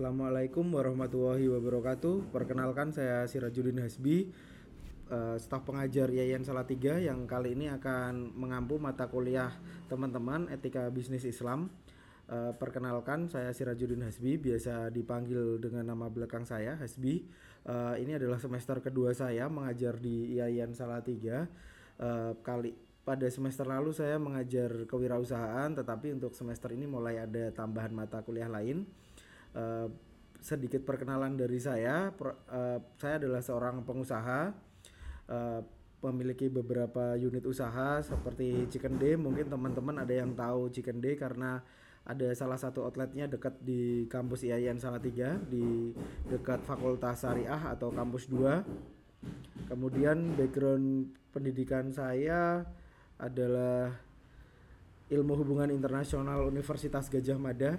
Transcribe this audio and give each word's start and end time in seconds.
Assalamualaikum 0.00 0.64
warahmatullahi 0.72 1.44
wabarakatuh. 1.52 2.32
Perkenalkan 2.32 2.88
saya 2.88 3.28
Sirajuddin 3.28 3.84
Hasbi, 3.84 4.32
uh, 5.12 5.36
staf 5.36 5.68
pengajar 5.68 6.08
Yayan 6.08 6.40
Salatiga 6.40 6.96
yang 6.96 7.28
kali 7.28 7.52
ini 7.52 7.68
akan 7.68 8.32
mengampu 8.32 8.80
mata 8.80 9.12
kuliah 9.12 9.52
teman-teman 9.92 10.48
Etika 10.48 10.88
Bisnis 10.88 11.28
Islam. 11.28 11.68
Uh, 12.32 12.56
perkenalkan 12.56 13.28
saya 13.28 13.52
Sirajuddin 13.52 14.00
Hasbi, 14.00 14.40
biasa 14.40 14.88
dipanggil 14.88 15.60
dengan 15.60 15.92
nama 15.92 16.08
belakang 16.08 16.48
saya 16.48 16.80
Hasbi. 16.80 17.28
Uh, 17.68 17.92
ini 18.00 18.16
adalah 18.16 18.40
semester 18.40 18.80
kedua 18.80 19.12
saya 19.12 19.52
mengajar 19.52 20.00
di 20.00 20.40
Yayan 20.40 20.72
Salatiga. 20.72 21.44
Kali 22.40 22.72
pada 23.04 23.28
semester 23.28 23.68
lalu 23.68 23.92
saya 23.92 24.16
mengajar 24.16 24.88
kewirausahaan, 24.88 25.68
tetapi 25.76 26.16
untuk 26.16 26.32
semester 26.32 26.72
ini 26.72 26.88
mulai 26.88 27.20
ada 27.20 27.52
tambahan 27.52 27.92
mata 27.92 28.24
kuliah 28.24 28.48
lain 28.48 28.88
uh, 29.54 29.88
sedikit 30.40 30.82
perkenalan 30.82 31.36
dari 31.36 31.60
saya. 31.60 32.10
Pro, 32.10 32.32
uh, 32.32 32.78
saya 32.96 33.20
adalah 33.20 33.42
seorang 33.44 33.84
pengusaha, 33.84 34.50
uh, 35.30 35.60
memiliki 36.00 36.48
beberapa 36.48 37.12
unit 37.20 37.44
usaha 37.44 38.00
seperti 38.00 38.66
Chicken 38.72 38.96
Day. 38.96 39.14
Mungkin 39.20 39.52
teman-teman 39.52 40.00
ada 40.00 40.14
yang 40.16 40.32
tahu 40.32 40.72
Chicken 40.72 40.98
Day 41.04 41.14
karena 41.14 41.60
ada 42.08 42.32
salah 42.32 42.56
satu 42.56 42.88
outletnya 42.88 43.28
dekat 43.28 43.60
di 43.60 44.08
kampus 44.08 44.48
IAIN 44.48 44.80
Salatiga 44.80 45.36
di 45.36 45.92
dekat 46.32 46.64
Fakultas 46.64 47.20
Syariah 47.20 47.60
atau 47.68 47.92
kampus 47.92 48.32
2. 48.32 49.68
Kemudian 49.68 50.32
background 50.34 51.12
pendidikan 51.30 51.92
saya 51.92 52.64
adalah 53.20 53.92
ilmu 55.12 55.36
hubungan 55.36 55.68
internasional 55.68 56.48
Universitas 56.48 57.12
Gajah 57.12 57.36
Mada 57.36 57.76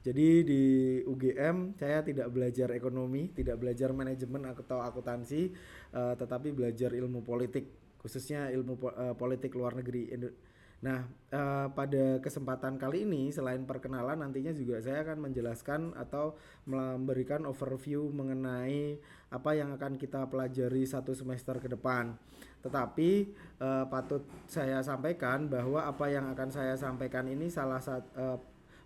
jadi 0.00 0.40
di 0.40 0.62
UGM 1.04 1.76
saya 1.76 2.00
tidak 2.00 2.32
belajar 2.32 2.72
ekonomi, 2.72 3.28
tidak 3.36 3.60
belajar 3.60 3.92
manajemen 3.92 4.48
atau 4.48 4.80
akuntansi, 4.80 5.52
uh, 5.92 6.16
tetapi 6.16 6.56
belajar 6.56 6.96
ilmu 6.96 7.20
politik, 7.20 7.68
khususnya 8.00 8.48
ilmu 8.48 8.80
po 8.80 8.88
uh, 8.96 9.12
politik 9.12 9.52
luar 9.52 9.76
negeri. 9.76 10.08
Nah, 10.80 11.04
uh, 11.36 11.68
pada 11.76 12.16
kesempatan 12.24 12.80
kali 12.80 13.04
ini 13.04 13.28
selain 13.28 13.68
perkenalan 13.68 14.24
nantinya 14.24 14.56
juga 14.56 14.80
saya 14.80 15.04
akan 15.04 15.28
menjelaskan 15.28 15.92
atau 15.92 16.32
memberikan 16.64 17.44
overview 17.44 18.08
mengenai 18.08 18.96
apa 19.28 19.50
yang 19.52 19.76
akan 19.76 20.00
kita 20.00 20.24
pelajari 20.32 20.88
satu 20.88 21.12
semester 21.12 21.60
ke 21.60 21.68
depan. 21.68 22.16
Tetapi 22.64 23.10
uh, 23.60 23.84
patut 23.92 24.24
saya 24.48 24.80
sampaikan 24.80 25.52
bahwa 25.52 25.84
apa 25.84 26.08
yang 26.08 26.32
akan 26.32 26.48
saya 26.48 26.72
sampaikan 26.80 27.28
ini 27.28 27.52
salah 27.52 27.84
satu 27.84 28.08
uh, 28.16 28.40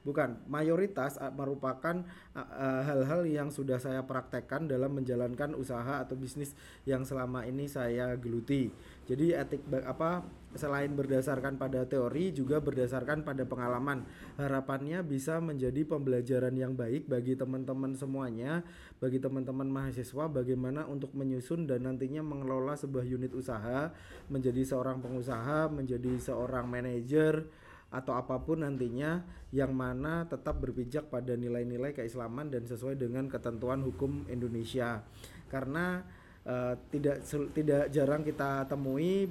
bukan 0.05 0.39
mayoritas 0.47 1.17
uh, 1.19 1.33
merupakan 1.33 2.05
hal-hal 2.87 3.23
uh, 3.25 3.29
yang 3.29 3.49
sudah 3.49 3.81
saya 3.81 4.05
praktekkan 4.05 4.69
dalam 4.69 4.93
menjalankan 4.93 5.57
usaha 5.57 6.05
atau 6.05 6.15
bisnis 6.15 6.53
yang 6.85 7.03
selama 7.03 7.49
ini 7.49 7.67
saya 7.67 8.15
geluti. 8.21 8.69
Jadi 9.05 9.37
etik 9.37 9.61
apa 9.85 10.25
selain 10.55 10.95
berdasarkan 10.95 11.59
pada 11.59 11.85
teori 11.85 12.31
juga 12.31 12.63
berdasarkan 12.63 13.27
pada 13.27 13.45
pengalaman. 13.45 14.07
Harapannya 14.41 15.03
bisa 15.05 15.43
menjadi 15.43 15.85
pembelajaran 15.85 16.55
yang 16.55 16.73
baik 16.73 17.11
bagi 17.11 17.35
teman-teman 17.35 17.93
semuanya, 17.99 18.63
bagi 19.03 19.19
teman-teman 19.21 19.67
mahasiswa 19.69 20.25
bagaimana 20.31 20.87
untuk 20.89 21.13
menyusun 21.13 21.69
dan 21.69 21.85
nantinya 21.85 22.23
mengelola 22.25 22.79
sebuah 22.79 23.05
unit 23.05 23.35
usaha, 23.35 23.93
menjadi 24.31 24.63
seorang 24.65 25.03
pengusaha, 25.03 25.69
menjadi 25.69 26.17
seorang 26.17 26.65
manajer 26.71 27.45
atau 27.95 28.19
apa 28.19 28.42
pun 28.42 28.67
nantinya 28.67 29.23
yang 29.55 29.70
mana 29.70 30.27
tetap 30.27 30.59
berpijak 30.59 31.06
pada 31.06 31.39
nilai-nilai 31.39 31.95
keislaman 31.95 32.51
dan 32.51 32.67
sesuai 32.67 32.98
dengan 32.98 33.31
ketentuan 33.31 33.86
hukum 33.86 34.27
Indonesia. 34.27 35.06
Karena 35.47 36.03
uh, 36.42 36.75
tidak 36.91 37.23
tidak 37.55 37.95
jarang 37.95 38.27
kita 38.27 38.67
temui 38.67 39.31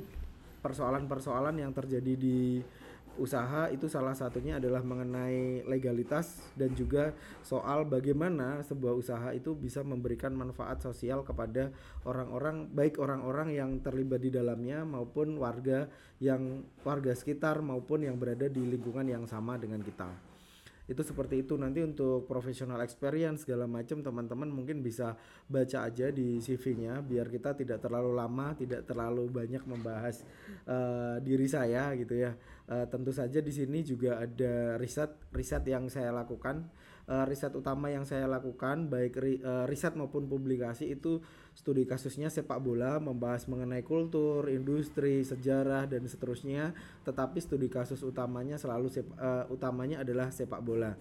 persoalan-persoalan 0.63 1.59
yang 1.59 1.75
terjadi 1.75 2.15
di 2.15 2.63
usaha 3.21 3.69
itu 3.69 3.85
salah 3.85 4.17
satunya 4.17 4.57
adalah 4.57 4.81
mengenai 4.81 5.61
legalitas 5.69 6.41
dan 6.57 6.73
juga 6.73 7.13
soal 7.45 7.85
bagaimana 7.85 8.65
sebuah 8.65 8.93
usaha 8.97 9.29
itu 9.37 9.53
bisa 9.53 9.85
memberikan 9.85 10.33
manfaat 10.33 10.81
sosial 10.81 11.21
kepada 11.21 11.69
orang-orang 12.09 12.65
baik 12.73 12.97
orang-orang 12.97 13.53
yang 13.53 13.71
terlibat 13.85 14.17
di 14.25 14.33
dalamnya 14.33 14.81
maupun 14.81 15.37
warga 15.37 15.85
yang 16.17 16.65
warga 16.81 17.13
sekitar 17.13 17.61
maupun 17.61 18.01
yang 18.01 18.17
berada 18.17 18.49
di 18.49 18.65
lingkungan 18.65 19.05
yang 19.05 19.29
sama 19.29 19.61
dengan 19.61 19.85
kita 19.85 20.32
itu 20.93 21.01
seperti 21.01 21.41
itu. 21.41 21.57
Nanti 21.57 21.81
untuk 21.81 22.29
professional 22.29 22.79
experience 22.85 23.43
segala 23.43 23.65
macam 23.65 23.99
teman-teman 23.99 24.47
mungkin 24.47 24.85
bisa 24.85 25.17
baca 25.49 25.89
aja 25.89 26.13
di 26.13 26.37
CV-nya 26.39 27.01
biar 27.01 27.27
kita 27.33 27.57
tidak 27.57 27.81
terlalu 27.81 28.13
lama 28.13 28.53
tidak 28.53 28.85
terlalu 28.85 29.27
banyak 29.27 29.65
membahas 29.65 30.21
uh, 30.69 31.17
diri 31.19 31.49
saya 31.49 31.91
gitu 31.97 32.13
ya. 32.15 32.37
Uh, 32.63 32.87
tentu 32.87 33.11
saja 33.11 33.43
di 33.43 33.51
sini 33.51 33.83
juga 33.83 34.23
ada 34.23 34.79
riset 34.79 35.11
riset 35.35 35.67
yang 35.67 35.91
saya 35.91 36.15
lakukan 36.15 36.63
uh, 37.07 37.25
riset 37.27 37.51
utama 37.55 37.91
yang 37.91 38.07
saya 38.07 38.29
lakukan 38.29 38.87
baik 38.87 39.13
ri, 39.19 39.33
uh, 39.43 39.65
riset 39.67 39.95
maupun 39.95 40.27
publikasi 40.27 40.91
itu 40.93 41.19
studi 41.53 41.83
kasusnya 41.83 42.31
sepak 42.31 42.59
bola 42.59 42.97
membahas 42.97 43.45
mengenai 43.45 43.83
kultur, 43.85 44.47
industri, 44.49 45.21
sejarah 45.23 45.85
dan 45.89 46.05
seterusnya. 46.07 46.71
Tetapi 47.03 47.37
studi 47.43 47.67
kasus 47.67 48.01
utamanya 48.01 48.55
selalu 48.55 48.87
sep, 48.91 49.07
uh, 49.19 49.45
utamanya 49.51 50.01
adalah 50.01 50.31
sepak 50.31 50.61
bola. 50.63 50.95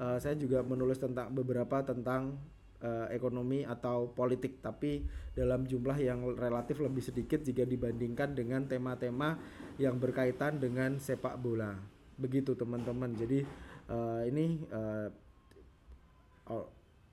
Uh, 0.00 0.16
saya 0.16 0.32
juga 0.36 0.64
menulis 0.64 0.96
tentang 0.96 1.28
beberapa 1.32 1.84
tentang 1.84 2.40
uh, 2.80 3.06
ekonomi 3.12 3.64
atau 3.64 4.10
politik 4.12 4.60
tapi 4.64 5.04
dalam 5.36 5.68
jumlah 5.68 5.96
yang 6.00 6.24
relatif 6.36 6.80
lebih 6.80 7.04
sedikit 7.04 7.44
jika 7.44 7.64
dibandingkan 7.68 8.32
dengan 8.32 8.64
tema-tema 8.64 9.36
yang 9.76 10.00
berkaitan 10.00 10.56
dengan 10.56 10.96
sepak 10.96 11.36
bola 11.36 11.76
begitu 12.20 12.52
teman-teman 12.52 13.16
jadi 13.16 13.44
uh, 13.88 14.22
ini 14.28 14.60
uh, 14.68 15.08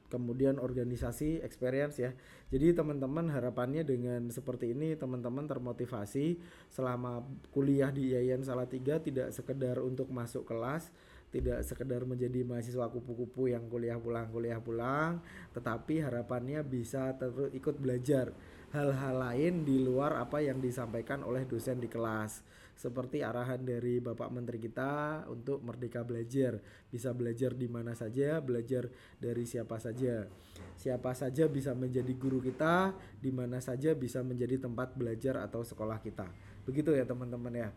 kemudian 0.08 0.56
organisasi 0.58 1.44
experience 1.44 2.00
ya. 2.00 2.16
Jadi 2.48 2.72
teman-teman 2.72 3.28
harapannya 3.28 3.84
dengan 3.84 4.32
seperti 4.32 4.72
ini 4.72 4.96
teman-teman 4.96 5.46
termotivasi 5.46 6.40
selama 6.72 7.24
kuliah 7.52 7.92
di 7.92 8.16
Yayan 8.16 8.44
Salatiga 8.44 9.04
tidak 9.04 9.36
sekedar 9.36 9.84
untuk 9.84 10.08
masuk 10.08 10.48
kelas, 10.48 10.96
tidak 11.28 11.60
sekedar 11.68 12.08
menjadi 12.08 12.48
mahasiswa 12.48 12.88
kupu-kupu 12.88 13.52
yang 13.52 13.68
kuliah 13.68 14.00
pulang 14.00 14.32
kuliah 14.32 14.64
pulang, 14.64 15.20
tetapi 15.52 16.00
harapannya 16.00 16.64
bisa 16.64 17.12
terus 17.20 17.52
ikut 17.52 17.76
belajar 17.76 18.32
hal-hal 18.72 19.16
lain 19.16 19.68
di 19.68 19.80
luar 19.84 20.20
apa 20.20 20.40
yang 20.44 20.60
disampaikan 20.64 21.24
oleh 21.24 21.44
dosen 21.48 21.80
di 21.80 21.88
kelas 21.92 22.44
seperti 22.78 23.26
arahan 23.26 23.66
dari 23.66 23.98
Bapak 23.98 24.30
Menteri 24.30 24.62
kita 24.62 25.26
untuk 25.26 25.66
merdeka 25.66 26.06
belajar. 26.06 26.62
Bisa 26.94 27.10
belajar 27.10 27.58
di 27.58 27.66
mana 27.66 27.98
saja, 27.98 28.38
belajar 28.38 28.94
dari 29.18 29.50
siapa 29.50 29.82
saja. 29.82 30.30
Siapa 30.78 31.18
saja 31.18 31.50
bisa 31.50 31.74
menjadi 31.74 32.14
guru 32.14 32.38
kita, 32.38 32.94
di 33.18 33.34
mana 33.34 33.58
saja 33.58 33.98
bisa 33.98 34.22
menjadi 34.22 34.62
tempat 34.62 34.94
belajar 34.94 35.42
atau 35.42 35.66
sekolah 35.66 35.98
kita. 36.06 36.30
Begitu 36.70 36.94
ya 36.94 37.02
teman-teman 37.10 37.50
ya. 37.50 37.70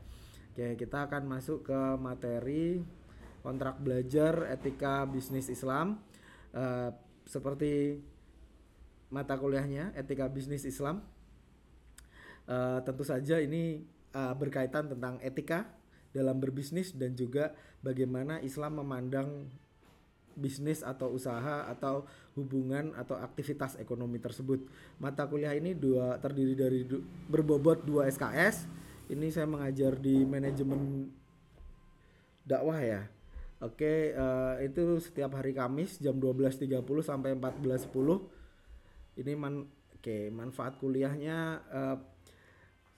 Oke, 0.52 0.76
kita 0.76 1.08
akan 1.08 1.24
masuk 1.24 1.64
ke 1.64 1.80
materi 1.96 2.84
kontrak 3.40 3.80
belajar 3.80 4.52
etika 4.52 5.08
bisnis 5.08 5.48
Islam. 5.48 5.96
Uh, 6.52 6.92
seperti 7.24 8.04
mata 9.08 9.32
kuliahnya 9.40 9.96
etika 9.96 10.28
bisnis 10.28 10.68
Islam. 10.68 11.00
Uh, 12.44 12.84
tentu 12.84 13.06
saja 13.06 13.40
ini 13.40 13.80
uh, 14.14 14.34
berkaitan 14.34 14.90
tentang 14.90 15.18
etika 15.22 15.66
dalam 16.10 16.42
berbisnis 16.42 16.90
dan 16.94 17.14
juga 17.14 17.54
bagaimana 17.82 18.42
Islam 18.42 18.82
memandang 18.82 19.46
bisnis 20.38 20.80
atau 20.80 21.12
usaha 21.12 21.68
atau 21.68 22.06
hubungan 22.38 22.94
atau 22.96 23.18
aktivitas 23.18 23.76
ekonomi 23.76 24.22
tersebut. 24.22 24.62
Mata 25.02 25.26
kuliah 25.26 25.52
ini 25.52 25.74
dua 25.76 26.16
terdiri 26.18 26.54
dari 26.56 26.80
du, 26.86 27.02
berbobot 27.28 27.84
dua 27.84 28.08
SKS. 28.08 28.66
Ini 29.10 29.26
saya 29.34 29.46
mengajar 29.50 29.98
di 29.98 30.22
manajemen 30.22 31.10
dakwah 32.46 32.78
ya. 32.78 33.02
Oke, 33.60 34.16
uh, 34.16 34.56
itu 34.64 34.96
setiap 35.04 35.36
hari 35.36 35.52
Kamis 35.52 36.00
jam 36.00 36.16
12.30 36.16 36.80
sampai 37.04 37.36
14.10. 37.36 37.92
Ini 39.20 39.32
man 39.36 39.68
oke, 40.00 40.16
manfaat 40.32 40.80
kuliahnya 40.80 41.60
uh, 41.68 41.96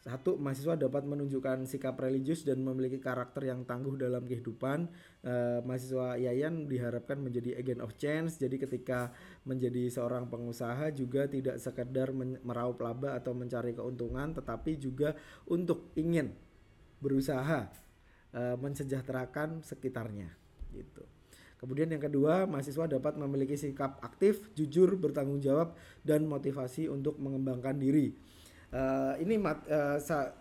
satu, 0.02 0.34
mahasiswa 0.34 0.74
dapat 0.74 1.06
menunjukkan 1.06 1.62
sikap 1.62 1.94
religius 2.02 2.42
dan 2.42 2.58
memiliki 2.58 2.98
karakter 2.98 3.46
yang 3.46 3.62
tangguh 3.62 3.94
dalam 3.94 4.26
kehidupan. 4.26 4.90
Uh, 5.22 5.62
mahasiswa 5.62 6.18
Yayan 6.18 6.66
diharapkan 6.66 7.22
menjadi 7.22 7.54
agent 7.54 7.78
of 7.78 7.94
change. 7.94 8.34
Jadi 8.34 8.58
ketika 8.58 9.14
menjadi 9.46 9.86
seorang 9.86 10.26
pengusaha 10.26 10.90
juga 10.90 11.30
tidak 11.30 11.62
sekedar 11.62 12.10
meraup 12.42 12.82
laba 12.82 13.14
atau 13.14 13.30
mencari 13.30 13.78
keuntungan, 13.78 14.34
tetapi 14.34 14.74
juga 14.74 15.14
untuk 15.46 15.94
ingin 15.94 16.34
berusaha 16.98 17.70
uh, 18.34 18.58
mensejahterakan 18.58 19.62
sekitarnya. 19.62 20.34
Gitu. 20.74 21.06
Kemudian 21.62 21.86
yang 21.94 22.02
kedua, 22.02 22.42
mahasiswa 22.50 22.90
dapat 22.90 23.14
memiliki 23.14 23.54
sikap 23.54 24.02
aktif, 24.02 24.50
jujur, 24.58 24.98
bertanggung 24.98 25.38
jawab, 25.38 25.78
dan 26.02 26.26
motivasi 26.26 26.90
untuk 26.90 27.22
mengembangkan 27.22 27.78
diri. 27.78 28.18
Uh, 28.72 29.14
ini 29.20 29.36
mat, 29.36 29.60
uh, 29.68 30.00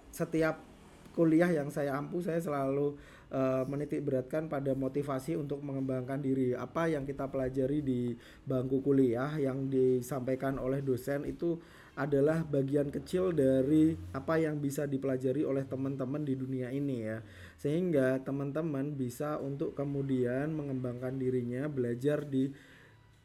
setiap 0.10 0.64
kuliah 1.12 1.52
yang 1.52 1.68
saya 1.68 2.00
ampu, 2.00 2.24
saya 2.24 2.40
selalu 2.40 2.96
uh, 3.36 3.68
menitik 3.68 4.00
beratkan 4.08 4.48
pada 4.48 4.72
motivasi 4.72 5.36
untuk 5.36 5.60
mengembangkan 5.60 6.24
diri. 6.24 6.56
Apa 6.56 6.88
yang 6.88 7.04
kita 7.04 7.28
pelajari 7.28 7.84
di 7.84 8.16
bangku 8.48 8.80
kuliah 8.80 9.36
yang 9.36 9.68
disampaikan 9.68 10.56
oleh 10.56 10.80
dosen 10.80 11.28
itu 11.28 11.60
adalah 12.00 12.48
bagian 12.48 12.88
kecil 12.88 13.36
dari 13.36 13.92
apa 14.16 14.40
yang 14.40 14.64
bisa 14.64 14.88
dipelajari 14.88 15.44
oleh 15.44 15.68
teman-teman 15.68 16.24
di 16.24 16.40
dunia 16.40 16.72
ini 16.72 17.04
ya. 17.04 17.20
Sehingga 17.60 18.24
teman-teman 18.24 18.96
bisa 18.96 19.36
untuk 19.44 19.76
kemudian 19.76 20.56
mengembangkan 20.56 21.20
dirinya, 21.20 21.68
belajar 21.68 22.24
di 22.24 22.48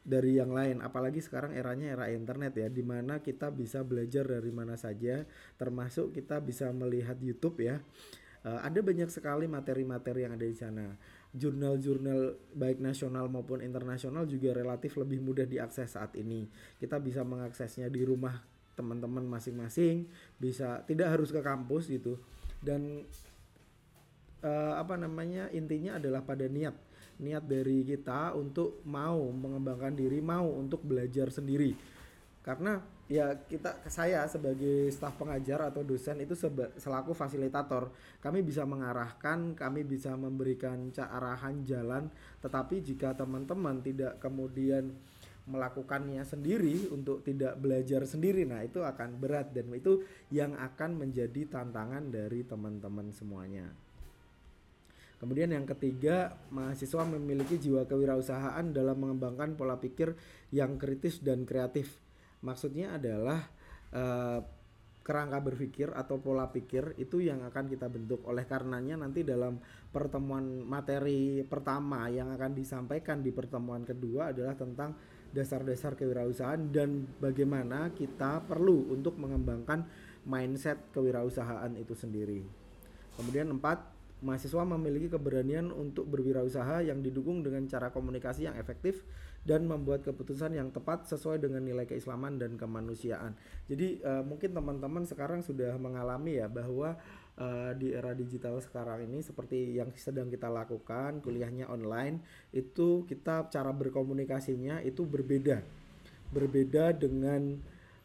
dari 0.07 0.39
yang 0.39 0.55
lain. 0.55 0.79
Apalagi 0.79 1.19
sekarang 1.19 1.51
eranya 1.51 1.91
era 1.99 2.07
internet 2.07 2.55
ya 2.55 2.71
di 2.71 2.79
mana 2.79 3.19
kita 3.19 3.51
bisa 3.51 3.83
belajar 3.83 4.23
dari 4.23 4.49
mana 4.55 4.79
saja 4.79 5.27
termasuk 5.59 6.15
kita 6.15 6.39
bisa 6.39 6.71
melihat 6.71 7.19
YouTube 7.19 7.59
ya. 7.59 7.83
Uh, 8.47 8.63
ada 8.63 8.79
banyak 8.79 9.11
sekali 9.11 9.51
materi-materi 9.51 10.23
yang 10.23 10.39
ada 10.39 10.47
di 10.47 10.55
sana. 10.55 10.95
Jurnal-jurnal 11.35 12.39
baik 12.55 12.79
nasional 12.79 13.27
maupun 13.27 13.59
internasional 13.59 14.23
juga 14.23 14.55
relatif 14.55 14.95
lebih 14.95 15.19
mudah 15.19 15.43
diakses 15.43 15.99
saat 15.99 16.15
ini. 16.15 16.47
Kita 16.79 17.03
bisa 17.03 17.27
mengaksesnya 17.27 17.91
di 17.91 18.07
rumah 18.07 18.39
teman-teman 18.79 19.25
masing-masing 19.27 20.07
bisa 20.39 20.85
tidak 20.87 21.19
harus 21.19 21.35
ke 21.35 21.43
kampus 21.43 21.91
gitu. 21.91 22.15
Dan 22.63 23.03
uh, 24.45 24.73
apa 24.79 24.95
namanya 24.95 25.51
intinya 25.51 25.99
adalah 25.99 26.23
pada 26.23 26.47
niat 26.47 26.86
niat 27.17 27.45
dari 27.45 27.81
kita 27.81 28.33
untuk 28.37 28.81
mau 28.85 29.29
mengembangkan 29.33 29.93
diri 29.97 30.21
mau 30.21 30.45
untuk 30.53 30.85
belajar 30.85 31.33
sendiri 31.33 31.73
karena 32.45 32.79
ya 33.07 33.35
kita 33.47 33.87
saya 33.87 34.27
sebagai 34.27 34.91
staf 34.91 35.15
pengajar 35.15 35.71
atau 35.71 35.83
dosen 35.83 36.19
itu 36.23 36.35
seba, 36.35 36.71
selaku 36.75 37.15
fasilitator 37.15 37.91
kami 38.19 38.43
bisa 38.43 38.67
mengarahkan 38.67 39.55
kami 39.55 39.87
bisa 39.87 40.15
memberikan 40.15 40.91
arahan 40.95 41.63
jalan 41.63 42.11
tetapi 42.43 42.83
jika 42.83 43.15
teman-teman 43.15 43.79
tidak 43.79 44.19
kemudian 44.19 44.91
melakukannya 45.47 46.19
sendiri 46.27 46.91
untuk 46.91 47.23
tidak 47.23 47.55
belajar 47.55 48.03
sendiri 48.03 48.43
nah 48.43 48.59
itu 48.59 48.83
akan 48.83 49.15
berat 49.15 49.55
dan 49.55 49.71
itu 49.71 50.03
yang 50.27 50.51
akan 50.59 50.99
menjadi 50.99 51.47
tantangan 51.47 52.11
dari 52.11 52.43
teman-teman 52.43 53.15
semuanya. 53.15 53.86
Kemudian 55.17 55.49
yang 55.49 55.65
ketiga, 55.65 56.37
mahasiswa 56.53 57.01
memiliki 57.09 57.57
jiwa 57.57 57.89
kewirausahaan 57.89 58.65
dalam 58.69 59.01
mengembangkan 59.01 59.57
pola 59.57 59.81
pikir 59.81 60.13
yang 60.53 60.77
kritis 60.77 61.25
dan 61.25 61.41
kreatif. 61.41 61.97
Maksudnya 62.45 63.01
adalah 63.01 63.49
uh, 63.97 64.45
kerangka 65.01 65.39
berpikir 65.39 65.89
atau 65.95 66.19
pola 66.19 66.51
pikir 66.51 66.99
itu 67.01 67.23
yang 67.23 67.41
akan 67.47 67.71
kita 67.71 67.87
bentuk. 67.87 68.27
Oleh 68.27 68.43
karenanya 68.43 68.99
nanti 68.99 69.23
dalam 69.23 69.57
pertemuan 69.89 70.67
materi 70.67 71.47
pertama 71.47 72.11
yang 72.11 72.29
akan 72.35 72.51
disampaikan 72.51 73.23
di 73.23 73.31
pertemuan 73.31 73.87
kedua 73.87 74.35
adalah 74.35 74.53
tentang 74.53 74.93
dasar-dasar 75.31 75.95
kewirausahaan 75.95 76.59
dan 76.69 77.07
bagaimana 77.23 77.95
kita 77.95 78.43
perlu 78.45 78.91
untuk 78.91 79.15
mengembangkan 79.15 79.87
mindset 80.27 80.91
kewirausahaan 80.91 81.71
itu 81.79 81.95
sendiri. 81.95 82.43
Kemudian 83.15 83.47
empat, 83.49 83.96
mahasiswa 84.17 84.65
memiliki 84.65 85.13
keberanian 85.13 85.69
untuk 85.69 86.09
berwirausaha 86.09 86.81
yang 86.81 87.05
didukung 87.05 87.45
dengan 87.45 87.69
cara 87.69 87.93
komunikasi 87.93 88.49
yang 88.49 88.57
efektif 88.57 89.05
dan 89.45 89.63
membuat 89.69 90.03
keputusan 90.03 90.57
yang 90.57 90.73
tepat 90.73 91.05
sesuai 91.05 91.39
dengan 91.39 91.63
nilai 91.63 91.85
keislaman 91.85 92.41
dan 92.41 92.57
kemanusiaan. 92.57 93.37
Jadi 93.69 94.01
uh, 94.01 94.25
mungkin 94.25 94.57
teman-teman 94.57 95.05
sekarang 95.05 95.45
sudah 95.45 95.77
mengalami 95.77 96.41
ya 96.41 96.49
bahwa 96.49 96.97
uh, 97.37 97.71
di 97.77 97.93
era 97.93 98.11
digital 98.17 98.57
sekarang 98.59 99.05
ini 99.05 99.21
seperti 99.21 99.77
yang 99.77 99.93
sedang 99.95 100.27
kita 100.27 100.49
lakukan 100.49 101.21
kuliahnya 101.21 101.69
online 101.69 102.19
itu 102.51 103.05
kita 103.05 103.47
cara 103.53 103.71
berkomunikasinya 103.71 104.81
itu 104.83 105.05
berbeda 105.05 105.61
berbeda 106.33 106.91
dengan 106.97 107.55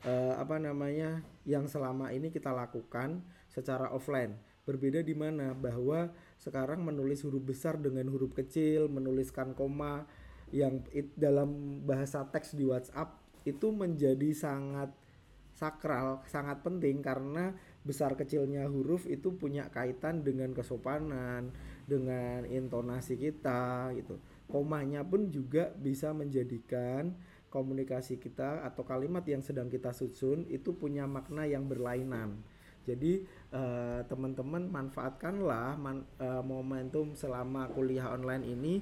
uh, 0.06 0.34
apa 0.38 0.62
namanya 0.62 1.24
yang 1.42 1.66
selama 1.66 2.14
ini 2.14 2.30
kita 2.30 2.54
lakukan 2.54 3.18
secara 3.50 3.90
offline 3.90 4.51
berbeda 4.62 5.02
di 5.02 5.14
mana 5.14 5.54
bahwa 5.54 6.10
sekarang 6.38 6.86
menulis 6.86 7.26
huruf 7.26 7.42
besar 7.42 7.78
dengan 7.78 8.06
huruf 8.10 8.30
kecil 8.34 8.86
menuliskan 8.86 9.54
koma 9.58 10.06
yang 10.54 10.84
it, 10.94 11.10
dalam 11.18 11.80
bahasa 11.82 12.22
teks 12.28 12.54
di 12.54 12.62
WhatsApp 12.68 13.18
itu 13.42 13.74
menjadi 13.74 14.30
sangat 14.36 14.94
sakral 15.52 16.24
sangat 16.26 16.64
penting 16.64 17.04
karena 17.04 17.52
besar 17.82 18.14
kecilnya 18.14 18.66
huruf 18.70 19.04
itu 19.10 19.34
punya 19.34 19.66
kaitan 19.68 20.22
dengan 20.22 20.54
kesopanan, 20.54 21.50
dengan 21.84 22.46
intonasi 22.46 23.18
kita 23.18 23.90
gitu. 23.98 24.22
Komanya 24.46 25.02
pun 25.02 25.28
juga 25.34 25.74
bisa 25.74 26.14
menjadikan 26.14 27.14
komunikasi 27.52 28.16
kita 28.16 28.64
atau 28.64 28.86
kalimat 28.86 29.26
yang 29.28 29.44
sedang 29.44 29.68
kita 29.68 29.92
susun 29.92 30.48
itu 30.48 30.72
punya 30.72 31.04
makna 31.04 31.44
yang 31.44 31.68
berlainan. 31.68 32.40
Jadi 32.82 33.26
eh, 33.52 34.00
teman-teman 34.08 34.64
manfaatkanlah 34.72 35.76
man, 35.76 36.02
uh, 36.18 36.40
momentum 36.40 37.12
selama 37.12 37.68
kuliah 37.70 38.08
online 38.10 38.44
ini 38.48 38.74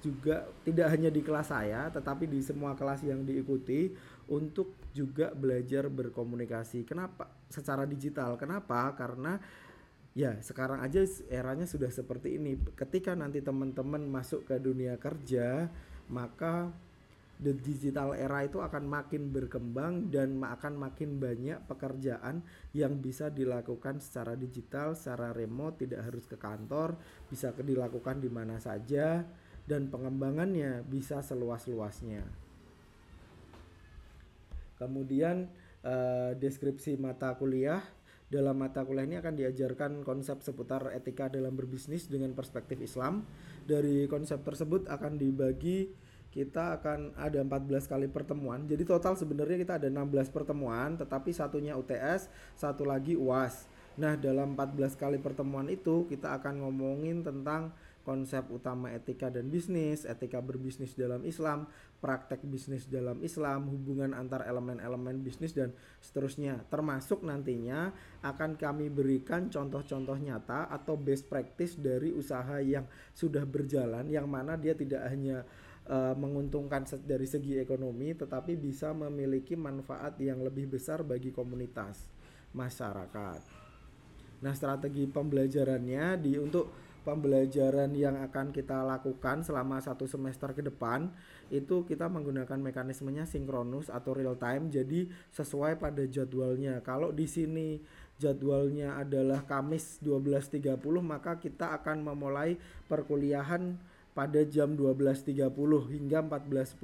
juga 0.00 0.48
tidak 0.64 0.92
hanya 0.96 1.12
di 1.12 1.20
kelas 1.20 1.52
saya 1.52 1.92
tetapi 1.92 2.24
di 2.24 2.40
semua 2.40 2.72
kelas 2.72 3.04
yang 3.04 3.24
diikuti 3.24 3.92
untuk 4.30 4.78
juga 4.94 5.34
belajar 5.34 5.90
berkomunikasi. 5.90 6.86
Kenapa? 6.86 7.28
Secara 7.50 7.84
digital. 7.84 8.38
Kenapa? 8.38 8.94
Karena 8.94 9.36
ya 10.14 10.38
sekarang 10.42 10.82
aja 10.82 11.02
eranya 11.30 11.66
sudah 11.66 11.90
seperti 11.90 12.38
ini. 12.38 12.58
Ketika 12.78 13.14
nanti 13.14 13.42
teman-teman 13.42 14.06
masuk 14.06 14.46
ke 14.46 14.56
dunia 14.58 14.98
kerja, 14.98 15.70
maka 16.10 16.70
the 17.40 17.56
digital 17.56 18.12
era 18.12 18.44
itu 18.44 18.60
akan 18.60 18.84
makin 18.84 19.32
berkembang 19.32 20.12
dan 20.12 20.36
akan 20.44 20.76
makin 20.76 21.16
banyak 21.16 21.56
pekerjaan 21.64 22.44
yang 22.76 23.00
bisa 23.00 23.32
dilakukan 23.32 23.98
secara 23.98 24.36
digital, 24.36 24.92
secara 24.92 25.32
remote, 25.32 25.80
tidak 25.80 26.04
harus 26.04 26.28
ke 26.28 26.36
kantor, 26.36 27.00
bisa 27.32 27.50
dilakukan 27.56 28.20
di 28.20 28.28
mana 28.28 28.60
saja 28.60 29.24
dan 29.64 29.88
pengembangannya 29.88 30.84
bisa 30.84 31.24
seluas-luasnya. 31.24 32.28
Kemudian 34.76 35.48
uh, 35.84 36.32
deskripsi 36.36 36.96
mata 36.96 37.36
kuliah 37.36 37.80
dalam 38.30 38.62
mata 38.62 38.86
kuliah 38.86 39.04
ini 39.10 39.16
akan 39.18 39.34
diajarkan 39.34 39.92
konsep 40.06 40.38
seputar 40.40 40.94
etika 40.94 41.26
dalam 41.26 41.56
berbisnis 41.56 42.06
dengan 42.06 42.30
perspektif 42.32 42.78
Islam. 42.78 43.26
Dari 43.66 44.06
konsep 44.06 44.40
tersebut 44.46 44.86
akan 44.86 45.18
dibagi 45.18 45.90
kita 46.30 46.78
akan 46.78 47.18
ada 47.18 47.42
14 47.42 47.90
kali 47.90 48.06
pertemuan. 48.06 48.62
Jadi 48.66 48.86
total 48.86 49.18
sebenarnya 49.18 49.58
kita 49.58 49.82
ada 49.82 49.88
16 49.90 50.30
pertemuan, 50.30 50.94
tetapi 50.94 51.34
satunya 51.34 51.74
UTS, 51.74 52.30
satu 52.54 52.86
lagi 52.86 53.18
UAS. 53.18 53.66
Nah, 53.98 54.14
dalam 54.14 54.54
14 54.54 54.94
kali 54.94 55.18
pertemuan 55.18 55.66
itu 55.66 56.06
kita 56.06 56.38
akan 56.38 56.62
ngomongin 56.62 57.26
tentang 57.26 57.74
konsep 58.00 58.48
utama 58.48 58.88
etika 58.90 59.28
dan 59.28 59.52
bisnis, 59.52 60.08
etika 60.08 60.40
berbisnis 60.40 60.96
dalam 60.96 61.20
Islam, 61.26 61.68
praktek 62.00 62.40
bisnis 62.48 62.88
dalam 62.88 63.20
Islam, 63.20 63.68
hubungan 63.68 64.16
antar 64.16 64.48
elemen-elemen 64.48 65.20
bisnis 65.20 65.52
dan 65.52 65.76
seterusnya. 66.00 66.64
Termasuk 66.72 67.20
nantinya 67.22 67.92
akan 68.24 68.56
kami 68.56 68.88
berikan 68.88 69.52
contoh-contoh 69.52 70.16
nyata 70.16 70.72
atau 70.72 70.96
best 70.96 71.28
practice 71.28 71.76
dari 71.76 72.10
usaha 72.10 72.56
yang 72.64 72.88
sudah 73.12 73.44
berjalan 73.44 74.08
yang 74.08 74.24
mana 74.24 74.56
dia 74.56 74.72
tidak 74.72 75.04
hanya 75.06 75.44
uh, 75.90 76.14
menguntungkan 76.14 76.86
dari 77.02 77.26
segi 77.26 77.58
ekonomi 77.58 78.14
tetapi 78.14 78.54
bisa 78.54 78.94
memiliki 78.94 79.58
manfaat 79.58 80.14
yang 80.22 80.40
lebih 80.40 80.70
besar 80.70 81.02
bagi 81.02 81.34
komunitas 81.34 82.06
masyarakat. 82.54 83.40
Nah, 84.40 84.54
strategi 84.56 85.04
pembelajarannya 85.04 86.16
di 86.16 86.40
untuk 86.40 86.72
pembelajaran 87.04 87.92
yang 87.96 88.16
akan 88.20 88.52
kita 88.52 88.84
lakukan 88.84 89.40
selama 89.40 89.80
satu 89.80 90.04
semester 90.04 90.52
ke 90.52 90.60
depan 90.60 91.08
itu 91.48 91.82
kita 91.88 92.06
menggunakan 92.06 92.60
mekanismenya 92.60 93.24
sinkronus 93.24 93.88
atau 93.88 94.12
real 94.12 94.36
time 94.36 94.68
jadi 94.68 95.08
sesuai 95.32 95.80
pada 95.80 96.04
jadwalnya 96.04 96.84
kalau 96.84 97.08
di 97.10 97.24
sini 97.24 97.80
jadwalnya 98.20 99.00
adalah 99.00 99.48
Kamis 99.48 99.98
12.30 100.04 100.76
maka 101.00 101.40
kita 101.40 101.72
akan 101.80 102.04
memulai 102.04 102.60
perkuliahan 102.84 103.80
pada 104.12 104.42
jam 104.46 104.74
12.30 104.74 105.46
hingga 105.90 106.18
14.10 106.26 106.76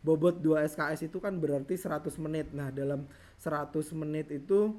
bobot 0.00 0.36
2 0.40 0.64
SKS 0.70 1.12
itu 1.12 1.18
kan 1.20 1.36
berarti 1.36 1.76
100 1.76 2.08
menit 2.22 2.50
nah 2.56 2.72
dalam 2.72 3.04
100 3.36 3.74
menit 3.98 4.32
itu 4.32 4.74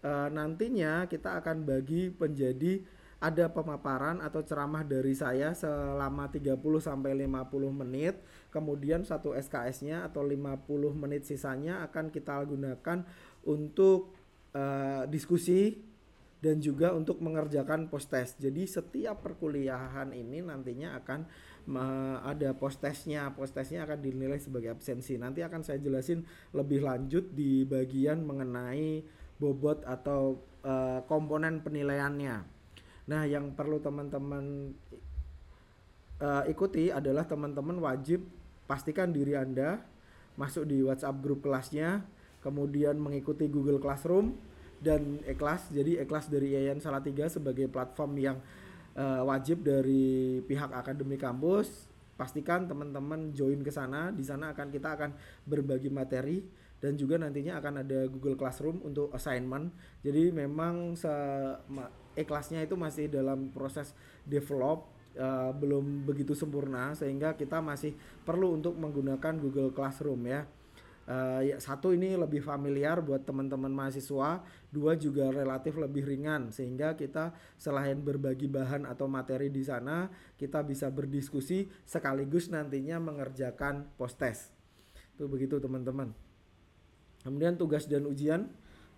e, 0.00 0.10
nantinya 0.32 1.04
kita 1.10 1.42
akan 1.42 1.68
bagi 1.68 2.12
menjadi 2.14 2.82
ada 3.22 3.46
pemaparan 3.46 4.18
atau 4.18 4.42
ceramah 4.42 4.82
dari 4.82 5.14
saya 5.14 5.54
selama 5.54 6.26
30 6.26 6.58
sampai 6.82 7.14
50 7.14 7.70
menit. 7.70 8.18
Kemudian 8.50 9.06
satu 9.06 9.30
SKS-nya 9.38 10.10
atau 10.10 10.26
50 10.26 10.66
menit 10.98 11.22
sisanya 11.22 11.86
akan 11.86 12.10
kita 12.10 12.42
gunakan 12.42 13.06
untuk 13.46 14.10
uh, 14.58 15.06
diskusi 15.06 15.91
dan 16.42 16.58
juga 16.58 16.90
untuk 16.90 17.22
mengerjakan 17.22 17.86
post 17.86 18.10
test. 18.10 18.42
Jadi 18.42 18.66
setiap 18.66 19.22
perkuliahan 19.22 20.10
ini 20.10 20.42
nantinya 20.42 20.98
akan 20.98 21.20
ada 22.26 22.50
post 22.58 22.82
testnya. 22.82 23.30
Post 23.30 23.54
testnya 23.54 23.86
akan 23.86 24.02
dinilai 24.02 24.42
sebagai 24.42 24.74
absensi. 24.74 25.14
Nanti 25.14 25.46
akan 25.46 25.62
saya 25.62 25.78
jelasin 25.78 26.26
lebih 26.50 26.82
lanjut 26.82 27.30
di 27.30 27.62
bagian 27.62 28.26
mengenai 28.26 29.06
bobot 29.38 29.86
atau 29.86 30.42
uh, 30.66 31.06
komponen 31.06 31.62
penilaiannya. 31.62 32.36
Nah, 33.06 33.22
yang 33.26 33.54
perlu 33.54 33.78
teman-teman 33.78 34.74
uh, 36.22 36.42
ikuti 36.50 36.90
adalah 36.90 37.26
teman-teman 37.26 37.78
wajib 37.82 38.22
pastikan 38.66 39.10
diri 39.10 39.38
Anda 39.38 39.82
masuk 40.38 40.66
di 40.66 40.82
WhatsApp 40.82 41.22
grup 41.22 41.42
kelasnya, 41.42 42.06
kemudian 42.42 42.98
mengikuti 42.98 43.50
Google 43.50 43.82
Classroom 43.82 44.34
dan 44.82 45.22
Ikhlas. 45.22 45.70
Jadi 45.70 46.02
Ikhlas 46.02 46.26
dari 46.26 46.58
Yayan 46.58 46.82
Salatiga 46.82 47.30
sebagai 47.30 47.70
platform 47.70 48.12
yang 48.18 48.36
uh, 48.98 49.22
wajib 49.24 49.62
dari 49.62 50.42
pihak 50.44 50.74
akademi 50.74 51.14
kampus. 51.16 51.88
Pastikan 52.18 52.68
teman-teman 52.68 53.32
join 53.32 53.62
ke 53.62 53.70
sana. 53.70 54.10
Di 54.10 54.26
sana 54.26 54.52
akan 54.52 54.68
kita 54.68 54.98
akan 54.98 55.10
berbagi 55.46 55.88
materi 55.88 56.42
dan 56.82 56.98
juga 56.98 57.14
nantinya 57.14 57.62
akan 57.62 57.86
ada 57.86 58.10
Google 58.10 58.34
Classroom 58.34 58.82
untuk 58.82 59.14
assignment. 59.14 59.70
Jadi 60.02 60.34
memang 60.34 60.98
se 60.98 61.14
itu 62.18 62.74
masih 62.76 63.08
dalam 63.08 63.54
proses 63.54 63.94
develop 64.26 64.90
uh, 65.16 65.54
belum 65.54 66.04
begitu 66.04 66.34
sempurna 66.34 66.92
sehingga 66.92 67.38
kita 67.38 67.62
masih 67.62 67.94
perlu 68.26 68.58
untuk 68.58 68.74
menggunakan 68.76 69.38
Google 69.38 69.70
Classroom 69.70 70.26
ya. 70.26 70.42
Uh, 71.02 71.42
ya, 71.42 71.58
satu 71.58 71.90
ini 71.90 72.14
lebih 72.14 72.38
familiar 72.38 73.02
buat 73.02 73.26
teman-teman 73.26 73.74
mahasiswa, 73.74 74.38
dua 74.70 74.92
juga 74.94 75.34
relatif 75.34 75.74
lebih 75.74 76.06
ringan 76.06 76.54
sehingga 76.54 76.94
kita 76.94 77.34
selain 77.58 77.98
berbagi 77.98 78.46
bahan 78.46 78.86
atau 78.86 79.10
materi 79.10 79.50
di 79.50 79.66
sana, 79.66 80.06
kita 80.38 80.62
bisa 80.62 80.86
berdiskusi 80.94 81.66
sekaligus 81.82 82.54
nantinya 82.54 83.02
mengerjakan 83.02 83.90
post 83.98 84.22
test. 84.22 84.54
Itu 85.18 85.26
begitu 85.26 85.58
teman-teman. 85.58 86.14
Kemudian 87.26 87.58
tugas 87.58 87.90
dan 87.90 88.06
ujian 88.06 88.46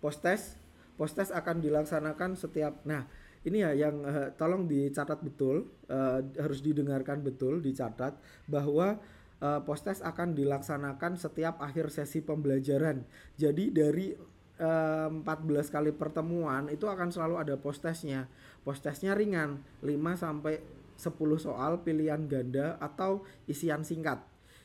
post 0.04 0.20
test, 0.20 0.60
post 1.00 1.16
test 1.16 1.32
akan 1.32 1.64
dilaksanakan 1.64 2.36
setiap 2.36 2.84
nah 2.84 3.08
ini 3.44 3.60
ya 3.60 3.70
yang 3.76 3.96
uh, 4.04 4.28
tolong 4.34 4.64
dicatat 4.64 5.20
betul 5.20 5.68
uh, 5.92 6.20
harus 6.40 6.64
didengarkan 6.64 7.20
betul 7.20 7.60
dicatat 7.60 8.16
bahwa 8.48 8.96
uh, 9.44 9.60
post 9.60 9.84
test 9.84 10.00
akan 10.00 10.32
dilaksanakan 10.32 11.20
setiap 11.20 11.60
akhir 11.60 11.92
sesi 11.92 12.24
pembelajaran. 12.24 13.04
Jadi 13.36 13.68
dari 13.68 14.16
uh, 14.64 15.08
14 15.12 15.68
kali 15.68 15.92
pertemuan 15.92 16.72
itu 16.72 16.88
akan 16.88 17.12
selalu 17.12 17.44
ada 17.44 17.54
post 17.60 17.84
testnya. 17.84 18.24
Post 18.64 18.88
testnya 18.88 19.12
ringan, 19.12 19.60
5 19.84 19.92
sampai 20.16 20.64
10 20.96 21.12
soal 21.36 21.84
pilihan 21.84 22.24
ganda 22.24 22.80
atau 22.80 23.26
isian 23.44 23.84
singkat. 23.84 24.24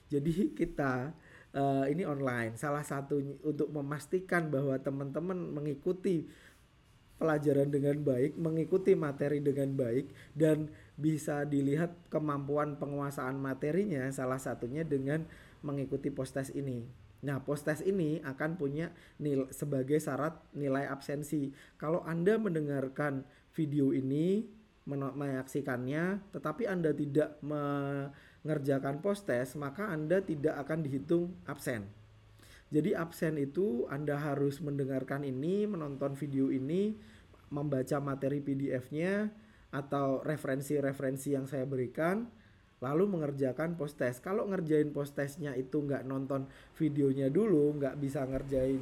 Jadi 0.09 0.55
kita 0.55 1.11
uh, 1.53 1.85
ini 1.85 2.07
online. 2.07 2.55
Salah 2.55 2.85
satu 2.85 3.19
untuk 3.43 3.69
memastikan 3.69 4.47
bahwa 4.49 4.77
teman-teman 4.79 5.37
mengikuti 5.37 6.25
pelajaran 7.19 7.67
dengan 7.67 7.99
baik, 7.99 8.39
mengikuti 8.39 8.95
materi 8.95 9.43
dengan 9.43 9.75
baik 9.75 10.07
dan 10.31 10.71
bisa 10.99 11.47
dilihat 11.47 11.95
kemampuan 12.11 12.75
penguasaan 12.75 13.39
materinya 13.39 14.03
salah 14.11 14.37
satunya 14.37 14.83
dengan 14.83 15.23
mengikuti 15.63 16.11
post 16.11 16.35
test 16.35 16.51
ini. 16.51 16.83
Nah, 17.23 17.39
post 17.43 17.67
test 17.67 17.83
ini 17.87 18.19
akan 18.23 18.59
punya 18.59 18.91
nilai 19.19 19.47
sebagai 19.51 19.99
syarat 19.99 20.39
nilai 20.55 20.87
absensi. 20.87 21.51
Kalau 21.79 22.03
Anda 22.03 22.35
mendengarkan 22.35 23.23
video 23.55 23.91
ini, 23.95 24.47
menyaksikannya, 24.95 26.31
tetapi 26.31 26.63
Anda 26.65 26.95
tidak 26.95 27.37
mengerjakan 27.43 29.03
post 29.03 29.27
test, 29.27 29.59
maka 29.59 29.91
Anda 29.91 30.23
tidak 30.23 30.55
akan 30.63 30.79
dihitung 30.83 31.35
absen. 31.43 31.91
Jadi 32.69 32.93
absen 32.93 33.35
itu 33.35 33.89
Anda 33.89 34.15
harus 34.15 34.61
mendengarkan 34.61 35.25
ini, 35.25 35.65
menonton 35.65 36.15
video 36.15 36.53
ini, 36.53 36.95
membaca 37.49 37.97
materi 37.97 38.39
PDF-nya 38.39 39.33
atau 39.69 40.25
referensi-referensi 40.25 41.37
yang 41.37 41.45
saya 41.45 41.65
berikan, 41.65 42.25
lalu 42.81 43.05
mengerjakan 43.05 43.77
post 43.77 43.99
test. 44.01 44.23
Kalau 44.25 44.47
ngerjain 44.49 44.89
post 44.89 45.13
testnya 45.13 45.53
itu 45.53 45.83
nggak 45.83 46.07
nonton 46.09 46.49
videonya 46.79 47.29
dulu, 47.29 47.77
nggak 47.77 47.95
bisa 48.01 48.25
ngerjain, 48.25 48.81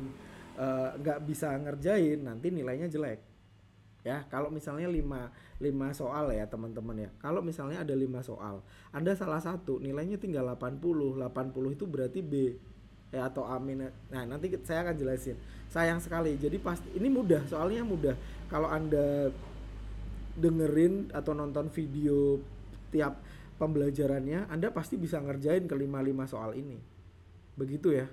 eh, 0.56 0.90
nggak 1.02 1.20
uh, 1.20 1.24
bisa 1.26 1.52
ngerjain, 1.60 2.24
nanti 2.24 2.48
nilainya 2.54 2.88
jelek. 2.88 3.20
Ya, 4.08 4.24
kalau 4.32 4.48
misalnya 4.48 4.88
5, 4.88 5.60
5 5.60 5.92
soal 5.92 6.32
ya 6.32 6.48
teman-teman 6.48 6.96
ya. 6.96 7.10
Kalau 7.20 7.44
misalnya 7.44 7.84
ada 7.84 7.92
5 7.92 8.24
soal, 8.24 8.64
Anda 8.96 9.12
salah 9.20 9.44
satu, 9.44 9.84
nilainya 9.84 10.16
tinggal 10.16 10.48
80. 10.56 11.20
80 11.20 11.76
itu 11.76 11.84
berarti 11.84 12.20
B 12.24 12.34
ya 13.08 13.32
atau 13.32 13.48
amin 13.48 13.88
nah 14.12 14.28
nanti 14.28 14.52
saya 14.68 14.84
akan 14.84 14.96
jelasin 15.00 15.40
sayang 15.72 16.04
sekali 16.04 16.36
jadi 16.36 16.60
pasti 16.60 16.92
ini 16.92 17.08
mudah 17.08 17.40
soalnya 17.48 17.88
mudah 17.88 18.16
kalau 18.52 18.68
anda 18.68 19.32
dengerin 20.38 21.10
atau 21.12 21.34
nonton 21.34 21.68
video 21.74 22.38
tiap 22.94 23.20
pembelajarannya 23.58 24.48
anda 24.48 24.70
pasti 24.70 24.96
bisa 24.96 25.18
ngerjain 25.18 25.66
kelima 25.66 26.00
lima 26.00 26.30
soal 26.30 26.54
ini 26.54 26.78
begitu 27.58 27.92
ya 27.92 28.08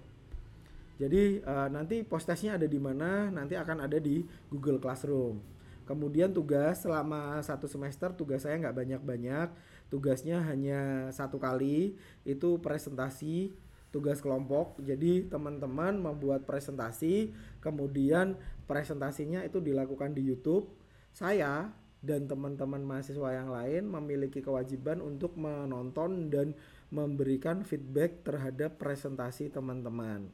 jadi 0.97 1.45
uh, 1.45 1.69
nanti 1.69 2.01
post 2.01 2.27
testnya 2.27 2.57
ada 2.57 2.65
di 2.65 2.81
mana 2.81 3.29
nanti 3.29 3.55
akan 3.55 3.85
ada 3.85 4.01
di 4.01 4.25
Google 4.49 4.81
Classroom 4.81 5.39
kemudian 5.85 6.33
tugas 6.33 6.81
selama 6.81 7.37
satu 7.45 7.69
semester 7.69 8.17
tugas 8.17 8.49
saya 8.49 8.57
nggak 8.57 8.77
banyak 8.77 9.03
banyak 9.05 9.49
tugasnya 9.93 10.41
hanya 10.49 11.13
satu 11.13 11.37
kali 11.37 11.95
itu 12.25 12.57
presentasi 12.59 13.53
tugas 13.95 14.19
kelompok. 14.19 14.83
Jadi 14.83 15.31
teman-teman 15.31 15.95
membuat 15.95 16.43
presentasi, 16.43 17.31
kemudian 17.63 18.35
presentasinya 18.67 19.47
itu 19.47 19.63
dilakukan 19.63 20.11
di 20.11 20.27
YouTube. 20.27 20.67
Saya 21.15 21.71
dan 22.05 22.29
teman-teman 22.29 22.85
mahasiswa 22.85 23.33
yang 23.33 23.49
lain 23.49 23.89
memiliki 23.89 24.45
kewajiban 24.45 25.01
untuk 25.01 25.35
menonton 25.41 26.29
dan 26.29 26.53
memberikan 26.93 27.65
feedback 27.65 28.21
terhadap 28.23 28.77
presentasi 28.77 29.49
teman-teman. 29.49 30.29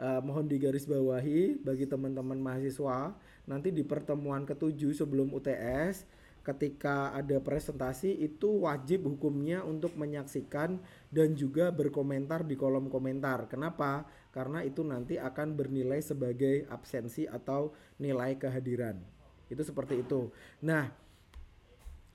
Uh, 0.00 0.18
mohon 0.24 0.48
digarisbawahi 0.48 1.60
bagi 1.60 1.84
teman-teman 1.84 2.40
mahasiswa 2.40 3.12
nanti 3.44 3.68
di 3.68 3.84
pertemuan 3.84 4.48
ketujuh 4.48 4.96
sebelum 4.96 5.28
UTS 5.30 6.08
ketika 6.40 7.12
ada 7.12 7.36
presentasi 7.36 8.16
itu 8.16 8.64
wajib 8.64 9.04
hukumnya 9.04 9.60
untuk 9.60 9.92
menyaksikan 10.00 10.80
dan 11.12 11.36
juga 11.36 11.68
berkomentar 11.68 12.48
di 12.48 12.56
kolom 12.56 12.88
komentar. 12.88 13.44
Kenapa? 13.46 14.08
Karena 14.32 14.64
itu 14.64 14.80
nanti 14.80 15.20
akan 15.20 15.52
bernilai 15.52 16.00
sebagai 16.00 16.64
absensi 16.72 17.28
atau 17.28 17.76
nilai 18.00 18.40
kehadiran. 18.40 19.19
Itu 19.50 19.66
seperti 19.66 20.00
itu. 20.06 20.30
Nah, 20.64 20.88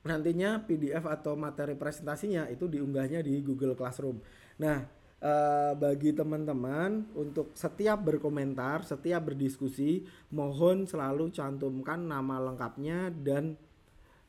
nantinya 0.02 0.64
PDF 0.64 1.04
atau 1.04 1.36
materi 1.36 1.76
presentasinya 1.76 2.48
itu 2.48 2.66
diunggahnya 2.66 3.20
di 3.20 3.38
Google 3.44 3.76
Classroom. 3.76 4.18
Nah, 4.58 4.82
eh, 5.20 5.72
bagi 5.76 6.16
teman-teman 6.16 7.12
untuk 7.12 7.52
setiap 7.52 8.00
berkomentar, 8.00 8.82
setiap 8.82 9.28
berdiskusi, 9.28 10.08
mohon 10.32 10.88
selalu 10.88 11.28
cantumkan 11.30 12.00
nama 12.08 12.40
lengkapnya 12.40 13.12
dan 13.12 13.60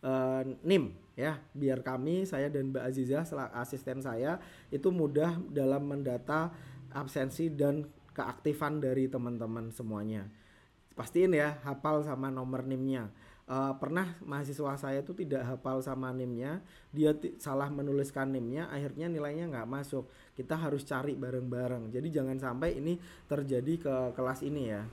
uh, 0.03 0.43
NIM 0.61 0.93
ya 1.17 1.41
biar 1.57 1.81
kami 1.81 2.29
saya 2.29 2.51
dan 2.51 2.69
Mbak 2.69 2.83
Aziza 2.85 3.25
asisten 3.57 4.05
saya 4.05 4.37
itu 4.69 4.93
mudah 4.93 5.41
dalam 5.49 5.89
mendata 5.89 6.53
absensi 6.93 7.49
dan 7.49 7.89
keaktifan 8.13 8.77
dari 8.81 9.09
teman-teman 9.09 9.73
semuanya 9.73 10.29
pastiin 10.97 11.37
ya 11.37 11.61
hafal 11.61 12.01
sama 12.01 12.33
nomor 12.33 12.65
NIM-nya. 12.65 13.13
Uh, 13.47 13.71
pernah 13.79 14.19
mahasiswa 14.27 14.75
saya 14.75 14.99
itu 14.99 15.15
tidak 15.15 15.47
hafal 15.47 15.79
sama 15.79 16.11
NIM-nya 16.11 16.59
dia 16.91 17.15
salah 17.39 17.71
menuliskan 17.71 18.27
NIM-nya 18.27 18.67
akhirnya 18.67 19.07
nilainya 19.07 19.47
nggak 19.47 19.69
masuk. 19.69 20.09
Kita 20.33 20.57
harus 20.57 20.83
cari 20.83 21.13
bareng-bareng. 21.15 21.93
Jadi 21.93 22.07
jangan 22.09 22.35
sampai 22.41 22.75
ini 22.75 22.97
terjadi 23.29 23.73
ke 23.79 23.95
kelas 24.17 24.43
ini 24.43 24.63
ya. 24.67 24.83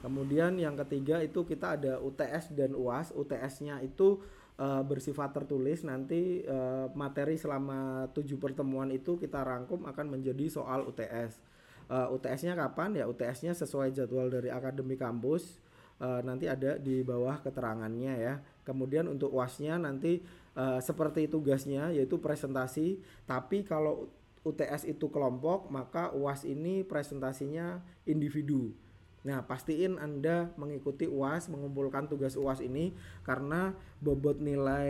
Kemudian 0.00 0.56
yang 0.56 0.80
ketiga 0.80 1.20
itu 1.20 1.44
kita 1.44 1.76
ada 1.76 2.00
UTS 2.00 2.56
dan 2.56 2.72
UAS 2.72 3.12
UTS-nya 3.12 3.84
itu 3.84 4.16
uh, 4.56 4.80
bersifat 4.80 5.36
tertulis. 5.36 5.84
Nanti 5.84 6.40
uh, 6.48 6.88
materi 6.96 7.36
selama 7.36 8.08
tujuh 8.16 8.40
pertemuan 8.40 8.88
itu 8.88 9.20
kita 9.20 9.44
rangkum 9.44 9.84
akan 9.84 10.06
menjadi 10.08 10.48
soal 10.48 10.88
UTS. 10.88 11.49
Uh, 11.90 12.06
eh, 12.06 12.14
UTS-nya 12.14 12.54
kapan 12.54 12.94
ya? 12.94 13.04
UTS-nya 13.10 13.50
sesuai 13.58 13.90
jadwal 13.90 14.30
dari 14.30 14.48
akademi 14.48 14.94
kampus. 14.94 15.58
uh, 16.00 16.24
nanti 16.24 16.48
ada 16.48 16.80
di 16.80 17.02
bawah 17.02 17.42
keterangannya 17.42 18.14
ya. 18.16 18.34
Kemudian 18.64 19.10
untuk 19.10 19.34
UASnya 19.34 19.76
nanti 19.76 20.22
uh, 20.54 20.80
seperti 20.80 21.28
tugasnya 21.28 21.92
yaitu 21.92 22.16
presentasi, 22.16 23.02
tapi 23.28 23.66
kalau 23.66 24.08
UTS 24.40 24.88
itu 24.88 25.12
kelompok, 25.12 25.68
maka 25.68 26.08
UAS 26.16 26.48
ini 26.48 26.80
presentasinya 26.80 27.84
individu. 28.08 28.72
Nah, 29.20 29.44
pastiin 29.44 30.00
Anda 30.00 30.48
mengikuti 30.56 31.04
UAS, 31.04 31.52
mengumpulkan 31.52 32.08
tugas 32.08 32.40
UAS 32.40 32.64
ini 32.64 32.96
karena 33.20 33.76
bobot 34.00 34.40
nilai 34.40 34.88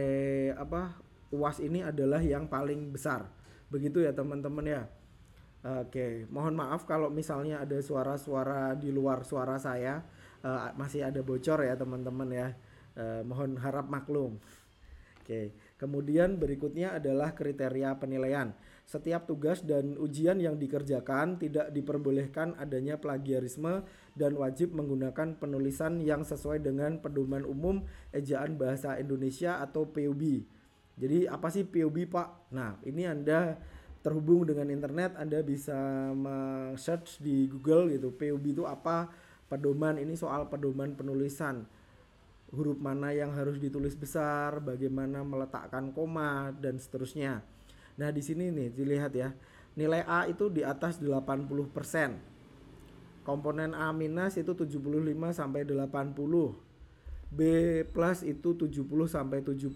apa 0.54 0.94
UAS 1.34 1.58
ini 1.58 1.82
adalah 1.82 2.22
yang 2.22 2.46
paling 2.46 2.94
besar. 2.94 3.26
Begitu 3.74 4.06
ya, 4.06 4.14
teman-teman 4.14 4.66
ya. 4.66 4.82
Oke, 5.60 6.24
mohon 6.32 6.56
maaf 6.56 6.88
kalau 6.88 7.12
misalnya 7.12 7.60
ada 7.60 7.76
suara-suara 7.84 8.72
di 8.80 8.88
luar 8.88 9.28
suara 9.28 9.60
saya 9.60 10.00
uh, 10.40 10.72
masih 10.72 11.04
ada 11.04 11.20
bocor 11.20 11.60
ya, 11.60 11.76
teman-teman 11.76 12.28
ya. 12.32 12.48
Uh, 12.96 13.20
mohon 13.28 13.60
harap 13.60 13.84
maklum. 13.92 14.40
Oke, 15.20 15.52
kemudian 15.76 16.40
berikutnya 16.40 16.96
adalah 16.96 17.36
kriteria 17.36 17.92
penilaian. 18.00 18.56
Setiap 18.88 19.28
tugas 19.28 19.62
dan 19.62 19.94
ujian 20.00 20.40
yang 20.40 20.56
dikerjakan 20.56 21.38
tidak 21.38 21.70
diperbolehkan 21.70 22.56
adanya 22.58 22.98
plagiarisme 22.98 23.86
dan 24.18 24.34
wajib 24.34 24.74
menggunakan 24.74 25.38
penulisan 25.38 26.02
yang 26.02 26.26
sesuai 26.26 26.64
dengan 26.64 26.98
pedoman 26.98 27.44
umum 27.46 27.84
ejaan 28.10 28.58
bahasa 28.58 28.98
Indonesia 28.98 29.62
atau 29.62 29.86
PUB. 29.86 30.42
Jadi 30.98 31.30
apa 31.30 31.52
sih 31.52 31.62
PUB 31.62 32.10
Pak? 32.10 32.50
Nah 32.50 32.82
ini 32.82 33.06
Anda 33.06 33.60
terhubung 34.00 34.48
dengan 34.48 34.68
internet 34.72 35.16
Anda 35.20 35.44
bisa 35.44 35.76
search 36.76 37.20
di 37.20 37.48
Google 37.52 37.92
gitu 37.92 38.12
PUB 38.14 38.56
itu 38.56 38.64
apa 38.64 39.12
pedoman 39.50 40.00
ini 40.00 40.16
soal 40.16 40.48
pedoman 40.48 40.96
penulisan 40.96 41.68
huruf 42.50 42.78
mana 42.82 43.14
yang 43.14 43.30
harus 43.30 43.62
ditulis 43.62 43.94
besar, 43.94 44.58
bagaimana 44.58 45.22
meletakkan 45.22 45.94
koma 45.94 46.50
dan 46.58 46.82
seterusnya. 46.82 47.46
Nah, 47.94 48.10
di 48.10 48.22
sini 48.22 48.50
nih 48.50 48.74
dilihat 48.74 49.12
ya. 49.14 49.30
Nilai 49.78 50.02
A 50.02 50.26
itu 50.26 50.50
di 50.50 50.66
atas 50.66 50.98
80%. 50.98 52.18
Komponen 53.22 53.70
A 53.70 53.94
minus 53.94 54.34
itu 54.34 54.50
75 54.50 55.30
sampai 55.30 55.62
80. 55.62 56.18
B 57.30 57.40
plus 57.86 58.26
itu 58.26 58.58
70 58.58 58.82
sampai 59.06 59.38
75. 59.46 59.70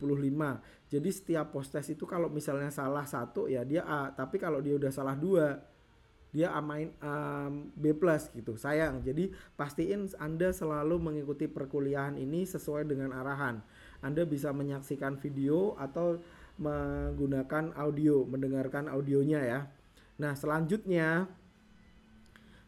Jadi 0.90 1.08
setiap 1.14 1.54
postes 1.54 1.86
itu 1.86 2.02
kalau 2.02 2.26
misalnya 2.26 2.68
salah 2.74 3.06
satu 3.06 3.46
ya 3.46 3.62
dia 3.62 3.86
A, 3.86 4.10
tapi 4.10 4.42
kalau 4.42 4.58
dia 4.58 4.74
udah 4.74 4.90
salah 4.90 5.14
dua 5.14 5.62
dia 6.34 6.50
amain 6.50 6.90
um, 6.98 7.70
B 7.78 7.94
plus 7.94 8.26
gitu. 8.34 8.58
Sayang. 8.58 9.06
Jadi 9.06 9.30
pastiin 9.54 10.10
Anda 10.18 10.50
selalu 10.50 10.98
mengikuti 10.98 11.46
perkuliahan 11.46 12.18
ini 12.18 12.42
sesuai 12.42 12.90
dengan 12.90 13.14
arahan. 13.14 13.62
Anda 14.02 14.26
bisa 14.26 14.50
menyaksikan 14.50 15.22
video 15.22 15.78
atau 15.78 16.18
menggunakan 16.58 17.78
audio, 17.78 18.26
mendengarkan 18.26 18.90
audionya 18.90 19.40
ya. 19.46 19.60
Nah, 20.18 20.34
selanjutnya 20.34 21.30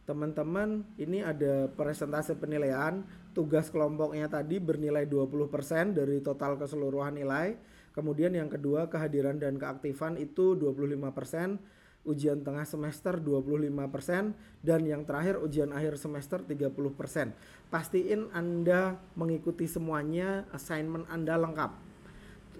teman-teman 0.07 0.87
ini 1.03 1.27
ada 1.27 1.67
presentasi 1.75 2.39
penilaian 2.39 3.03
tugas 3.37 3.69
kelompoknya 3.69 4.33
tadi 4.33 4.57
bernilai 4.57 5.05
20% 5.05 5.93
dari 5.93 6.25
total 6.25 6.57
keseluruhan 6.57 7.21
nilai. 7.21 7.53
Kemudian 7.93 8.33
yang 8.33 8.49
kedua 8.49 8.89
kehadiran 8.89 9.37
dan 9.37 9.61
keaktifan 9.61 10.17
itu 10.17 10.57
25%, 10.57 11.61
ujian 12.09 12.41
tengah 12.41 12.65
semester 12.65 13.21
25% 13.21 14.33
dan 14.65 14.81
yang 14.89 15.05
terakhir 15.05 15.37
ujian 15.37 15.69
akhir 15.77 16.01
semester 16.01 16.41
30%. 16.41 17.37
Pastiin 17.69 18.33
Anda 18.33 18.97
mengikuti 19.13 19.69
semuanya, 19.69 20.49
assignment 20.57 21.05
Anda 21.13 21.37
lengkap 21.37 21.87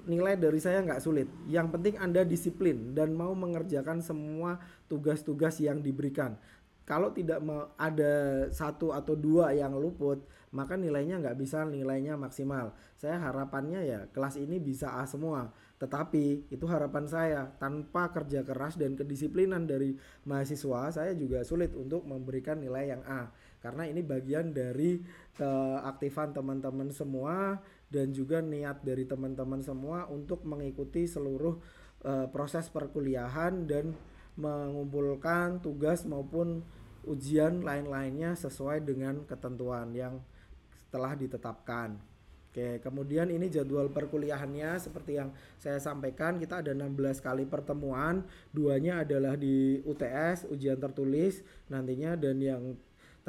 nilai 0.07 0.39
dari 0.39 0.63
saya 0.63 0.81
nggak 0.87 1.03
sulit. 1.03 1.27
Yang 1.51 1.67
penting 1.75 1.95
Anda 1.99 2.23
disiplin 2.23 2.95
dan 2.95 3.13
mau 3.13 3.35
mengerjakan 3.35 4.01
semua 4.01 4.63
tugas-tugas 4.87 5.59
yang 5.59 5.83
diberikan. 5.83 6.39
Kalau 6.87 7.11
tidak 7.11 7.43
ada 7.75 8.47
satu 8.55 8.95
atau 8.95 9.19
dua 9.19 9.51
yang 9.51 9.75
luput, 9.75 10.23
maka 10.55 10.79
nilainya 10.79 11.19
nggak 11.19 11.35
bisa 11.35 11.67
nilainya 11.67 12.15
maksimal. 12.15 12.79
Saya 12.95 13.19
harapannya 13.19 13.83
ya 13.83 14.01
kelas 14.15 14.39
ini 14.39 14.63
bisa 14.63 14.95
A 14.95 15.03
semua. 15.03 15.51
Tetapi 15.83 16.47
itu 16.49 16.65
harapan 16.71 17.05
saya 17.11 17.51
tanpa 17.59 18.15
kerja 18.15 18.47
keras 18.47 18.79
dan 18.79 18.95
kedisiplinan 18.95 19.67
dari 19.67 19.99
mahasiswa, 20.31 20.95
saya 20.95 21.13
juga 21.19 21.43
sulit 21.43 21.75
untuk 21.75 22.07
memberikan 22.07 22.63
nilai 22.63 22.95
yang 22.95 23.03
A. 23.03 23.35
Karena 23.59 23.83
ini 23.91 24.07
bagian 24.07 24.55
dari 24.55 25.03
keaktifan 25.35 26.39
teman-teman 26.39 26.95
semua 26.95 27.59
dan 27.91 28.15
juga 28.15 28.39
niat 28.39 28.87
dari 28.87 29.11
teman-teman 29.11 29.59
semua 29.59 30.07
untuk 30.07 30.47
mengikuti 30.47 31.11
seluruh 31.11 31.59
uh, 32.07 32.31
proses 32.31 32.71
perkuliahan 32.71 33.67
dan 33.67 33.91
mengumpulkan 34.37 35.61
tugas 35.65 36.05
maupun 36.05 36.63
ujian 37.07 37.63
lain-lainnya 37.63 38.35
sesuai 38.35 38.83
dengan 38.83 39.23
ketentuan 39.25 39.95
yang 39.95 40.21
telah 40.91 41.15
ditetapkan. 41.15 41.97
Oke, 42.57 42.81
kemudian 42.81 43.29
ini 43.29 43.53
jadwal 43.53 43.93
perkuliahannya. 43.93 44.81
Seperti 44.81 45.21
yang 45.21 45.29
saya 45.61 45.77
sampaikan 45.77 46.41
kita 46.41 46.65
ada 46.65 46.73
16 46.73 47.21
kali 47.21 47.45
pertemuan, 47.45 48.25
duanya 48.49 49.05
adalah 49.05 49.37
di 49.37 49.85
UTS, 49.85 50.49
ujian 50.49 50.81
tertulis 50.81 51.45
nantinya 51.69 52.17
dan 52.17 52.41
yang 52.41 52.73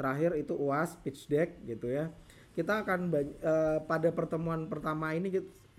terakhir 0.00 0.32
itu 0.32 0.56
UAS 0.56 0.96
pitch 1.04 1.28
deck 1.28 1.60
gitu 1.68 1.92
ya. 1.92 2.08
Kita 2.56 2.80
akan 2.80 3.12
uh, 3.12 3.78
pada 3.84 4.08
pertemuan 4.16 4.64
pertama 4.64 5.12
ini 5.12 5.28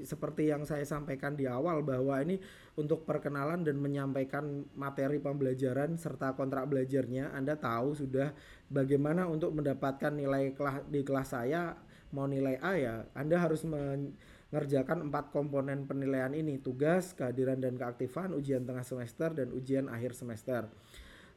seperti 0.03 0.51
yang 0.51 0.67
saya 0.67 0.83
sampaikan 0.83 1.35
di 1.35 1.47
awal 1.47 1.81
bahwa 1.83 2.19
ini 2.19 2.39
untuk 2.75 3.03
perkenalan 3.03 3.63
dan 3.63 3.79
menyampaikan 3.79 4.67
materi 4.75 5.19
pembelajaran 5.19 5.95
serta 5.99 6.35
kontrak 6.35 6.67
belajarnya 6.67 7.31
Anda 7.31 7.55
tahu 7.55 7.95
sudah 7.95 8.31
bagaimana 8.71 9.25
untuk 9.27 9.55
mendapatkan 9.55 10.11
nilai 10.13 10.55
di 10.87 11.01
kelas 11.01 11.35
saya 11.35 11.75
mau 12.15 12.25
nilai 12.25 12.57
A 12.59 12.73
ya 12.75 12.95
Anda 13.13 13.39
harus 13.39 13.63
mengerjakan 13.63 15.11
empat 15.11 15.31
komponen 15.33 15.85
penilaian 15.85 16.33
ini 16.33 16.59
tugas 16.59 17.13
kehadiran 17.13 17.59
dan 17.59 17.75
keaktifan 17.77 18.33
ujian 18.33 18.63
tengah 18.65 18.83
semester 18.83 19.31
dan 19.31 19.53
ujian 19.53 19.87
akhir 19.87 20.17
semester 20.17 20.67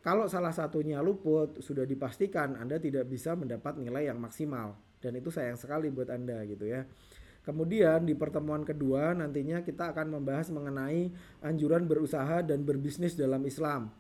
kalau 0.03 0.27
salah 0.27 0.51
satunya 0.51 0.99
luput 0.99 1.63
sudah 1.63 1.87
dipastikan 1.87 2.59
Anda 2.59 2.83
tidak 2.83 3.07
bisa 3.07 3.39
mendapat 3.39 3.79
nilai 3.79 4.11
yang 4.11 4.19
maksimal 4.19 4.75
dan 5.03 5.19
itu 5.19 5.35
sayang 5.35 5.59
sekali 5.59 5.91
buat 5.91 6.11
Anda 6.11 6.47
gitu 6.47 6.67
ya. 6.67 6.87
Kemudian 7.43 8.07
di 8.07 8.15
pertemuan 8.15 8.63
kedua 8.63 9.19
nantinya 9.19 9.67
kita 9.67 9.91
akan 9.91 10.15
membahas 10.15 10.55
mengenai 10.55 11.11
anjuran 11.43 11.91
berusaha 11.91 12.39
dan 12.47 12.63
berbisnis 12.63 13.19
dalam 13.19 13.43
Islam. 13.43 13.91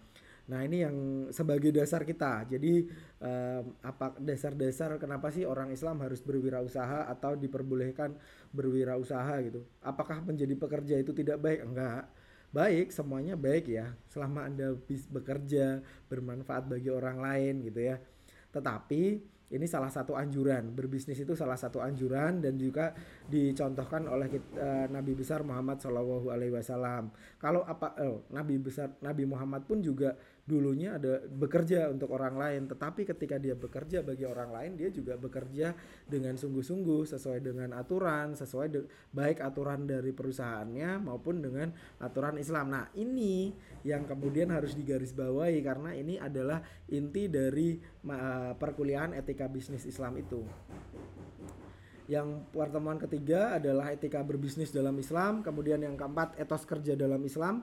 Nah 0.46 0.62
ini 0.66 0.82
yang 0.82 0.96
sebagai 1.30 1.70
dasar 1.70 2.02
kita. 2.02 2.46
Jadi 2.46 2.86
eh, 3.22 3.60
apa 3.82 4.14
dasar-dasar 4.18 4.94
kenapa 4.98 5.30
sih 5.30 5.46
orang 5.46 5.70
Islam 5.70 6.02
harus 6.02 6.22
berwirausaha 6.22 7.06
atau 7.10 7.38
diperbolehkan 7.38 8.14
berwirausaha 8.54 9.34
gitu? 9.46 9.66
Apakah 9.82 10.22
menjadi 10.22 10.54
pekerja 10.54 10.94
itu 10.98 11.10
tidak 11.14 11.42
baik? 11.42 11.66
Enggak. 11.66 12.10
Baik, 12.52 12.92
semuanya 12.92 13.34
baik 13.34 13.70
ya. 13.70 13.96
Selama 14.06 14.44
Anda 14.46 14.76
bekerja 15.10 15.80
bermanfaat 16.06 16.68
bagi 16.68 16.92
orang 16.92 17.18
lain 17.18 17.54
gitu 17.64 17.80
ya. 17.80 17.96
Tetapi 18.52 19.31
ini 19.52 19.68
salah 19.68 19.92
satu 19.92 20.16
anjuran 20.16 20.72
berbisnis 20.72 21.20
itu 21.20 21.36
salah 21.36 21.60
satu 21.60 21.84
anjuran 21.84 22.40
dan 22.40 22.56
juga 22.56 22.96
dicontohkan 23.28 24.08
oleh 24.08 24.32
uh, 24.56 24.88
Nabi 24.88 25.12
besar 25.12 25.44
Muhammad 25.44 25.76
Shallallahu 25.78 26.32
Alaihi 26.32 26.56
Wasallam. 26.56 27.12
Kalau 27.36 27.60
apa 27.68 27.92
oh, 28.00 28.24
Nabi 28.32 28.56
besar 28.56 28.96
Nabi 29.04 29.28
Muhammad 29.28 29.68
pun 29.68 29.84
juga 29.84 30.16
dulunya 30.42 30.98
ada 30.98 31.22
bekerja 31.22 31.86
untuk 31.86 32.10
orang 32.18 32.34
lain 32.34 32.66
tetapi 32.66 33.06
ketika 33.06 33.38
dia 33.38 33.54
bekerja 33.54 34.02
bagi 34.02 34.26
orang 34.26 34.50
lain 34.50 34.70
dia 34.74 34.90
juga 34.90 35.14
bekerja 35.14 35.70
dengan 36.02 36.34
sungguh-sungguh 36.34 37.06
sesuai 37.06 37.38
dengan 37.46 37.70
aturan 37.78 38.34
sesuai 38.34 38.66
de 38.66 38.80
baik 39.14 39.38
aturan 39.38 39.86
dari 39.86 40.10
perusahaannya 40.10 40.98
maupun 40.98 41.38
dengan 41.46 41.70
aturan 42.02 42.42
Islam. 42.42 42.74
Nah 42.74 42.90
ini 42.98 43.54
yang 43.86 44.02
kemudian 44.02 44.50
harus 44.50 44.74
digarisbawahi 44.74 45.62
karena 45.62 45.94
ini 45.94 46.18
adalah 46.18 46.58
inti 46.90 47.30
dari 47.30 47.78
uh, 48.10 48.58
perkuliahan 48.58 49.14
etika 49.14 49.46
bisnis 49.46 49.86
Islam 49.86 50.18
itu. 50.18 50.42
Yang 52.10 52.50
pertemuan 52.50 52.98
ketiga 52.98 53.62
adalah 53.62 53.94
etika 53.94 54.26
berbisnis 54.26 54.74
dalam 54.74 54.98
Islam 54.98 55.46
kemudian 55.46 55.78
yang 55.78 55.94
keempat 55.94 56.34
etos 56.34 56.66
kerja 56.66 56.98
dalam 56.98 57.22
Islam 57.22 57.62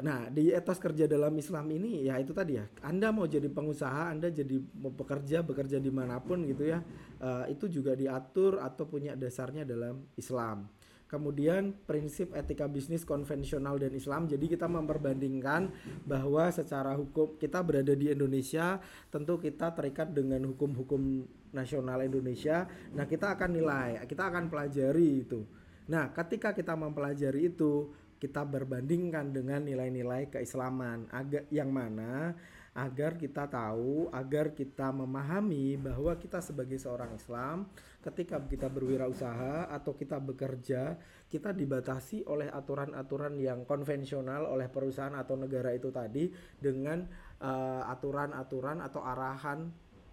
Nah, 0.00 0.30
di 0.30 0.50
etos 0.54 0.78
kerja 0.78 1.04
dalam 1.06 1.34
Islam 1.36 1.66
ini 1.74 2.06
ya 2.06 2.16
itu 2.18 2.30
tadi 2.32 2.58
ya. 2.58 2.64
Anda 2.82 3.10
mau 3.10 3.26
jadi 3.26 3.50
pengusaha, 3.50 4.12
Anda 4.14 4.30
jadi 4.30 4.58
mau 4.78 4.94
bekerja, 4.94 5.42
bekerja 5.42 5.78
di 5.82 5.90
mana 5.90 6.22
pun 6.22 6.42
gitu 6.46 6.66
ya. 6.66 6.82
Uh, 7.18 7.44
itu 7.50 7.66
juga 7.66 7.98
diatur 7.98 8.62
atau 8.62 8.86
punya 8.86 9.18
dasarnya 9.18 9.66
dalam 9.66 10.06
Islam. 10.14 10.70
kemudian 11.08 11.72
prinsip 11.88 12.36
etika 12.36 12.68
bisnis 12.68 13.02
konvensional 13.02 13.80
dan 13.80 13.96
Islam. 13.96 14.28
Jadi 14.28 14.44
kita 14.54 14.68
memperbandingkan 14.68 15.72
bahwa 16.04 16.52
secara 16.52 16.92
hukum 16.94 17.40
kita 17.40 17.64
berada 17.64 17.96
di 17.96 18.12
Indonesia, 18.12 18.76
tentu 19.08 19.40
kita 19.40 19.72
terikat 19.72 20.12
dengan 20.12 20.44
hukum-hukum 20.52 21.24
nasional 21.56 22.04
Indonesia. 22.04 22.68
Nah, 22.92 23.08
kita 23.08 23.32
akan 23.34 23.56
nilai, 23.56 24.04
kita 24.04 24.28
akan 24.28 24.52
pelajari 24.52 25.24
itu. 25.24 25.48
Nah, 25.88 26.12
ketika 26.12 26.52
kita 26.52 26.76
mempelajari 26.76 27.48
itu, 27.48 27.88
kita 28.18 28.42
berbandingkan 28.42 29.30
dengan 29.30 29.62
nilai-nilai 29.62 30.30
keislaman, 30.30 31.06
agak 31.14 31.46
yang 31.54 31.70
mana 31.70 32.34
agar 32.78 33.18
kita 33.18 33.50
tahu, 33.50 34.06
agar 34.14 34.54
kita 34.54 34.94
memahami 34.94 35.74
bahwa 35.74 36.14
kita 36.14 36.38
sebagai 36.38 36.78
seorang 36.78 37.10
Islam, 37.18 37.66
ketika 37.98 38.38
kita 38.38 38.70
berwirausaha 38.70 39.66
atau 39.66 39.98
kita 39.98 40.22
bekerja, 40.22 40.94
kita 41.26 41.50
dibatasi 41.50 42.22
oleh 42.30 42.46
aturan-aturan 42.46 43.34
yang 43.42 43.66
konvensional 43.66 44.46
oleh 44.46 44.70
perusahaan 44.70 45.14
atau 45.18 45.34
negara 45.34 45.74
itu 45.74 45.90
tadi 45.90 46.30
dengan 46.54 47.02
uh, 47.42 47.82
aturan-aturan 47.90 48.78
atau 48.78 49.02
arahan 49.02 49.66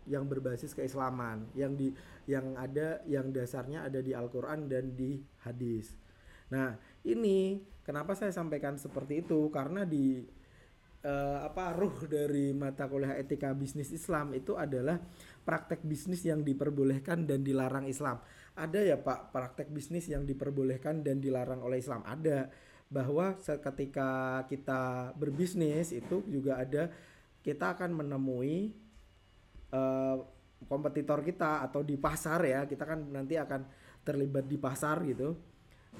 yang 0.05 0.29
berbasis 0.29 0.77
keislaman 0.77 1.49
yang 1.57 1.73
di 1.73 1.89
yang 2.29 2.53
ada 2.57 3.01
yang 3.09 3.33
dasarnya 3.33 3.89
ada 3.89 4.01
di 4.05 4.13
Al-Qur'an 4.13 4.69
dan 4.69 4.93
di 4.93 5.17
hadis. 5.41 5.97
Nah, 6.53 6.77
ini 7.01 7.57
kenapa 7.85 8.17
saya 8.17 8.33
sampaikan 8.33 8.75
seperti 8.81 9.21
itu 9.21 9.47
karena 9.53 9.85
di 9.85 10.25
uh, 11.05 11.39
apa 11.45 11.77
ruh 11.77 12.09
dari 12.09 12.51
mata 12.51 12.89
kuliah 12.89 13.13
etika 13.15 13.53
bisnis 13.53 13.93
Islam 13.93 14.33
itu 14.33 14.57
adalah 14.57 14.97
praktek 15.45 15.85
bisnis 15.85 16.25
yang 16.25 16.41
diperbolehkan 16.41 17.29
dan 17.29 17.45
dilarang 17.45 17.85
Islam. 17.85 18.17
Ada 18.57 18.81
ya 18.81 18.97
Pak 18.97 19.29
praktek 19.29 19.69
bisnis 19.69 20.09
yang 20.09 20.25
diperbolehkan 20.25 21.05
dan 21.05 21.21
dilarang 21.21 21.61
oleh 21.61 21.77
Islam? 21.77 22.01
Ada 22.03 22.49
bahwa 22.89 23.37
ketika 23.41 24.41
kita 24.49 25.13
berbisnis 25.17 25.93
itu 25.93 26.25
juga 26.25 26.61
ada 26.61 26.89
kita 27.45 27.77
akan 27.77 27.93
menemui 27.93 28.73
uh, 29.73 30.17
kompetitor 30.65 31.21
kita 31.21 31.61
atau 31.65 31.85
di 31.85 31.97
pasar 31.97 32.41
ya 32.45 32.61
kita 32.65 32.85
kan 32.85 32.99
nanti 33.09 33.37
akan 33.37 33.65
terlibat 34.05 34.45
di 34.45 34.57
pasar 34.57 35.01
gitu 35.05 35.33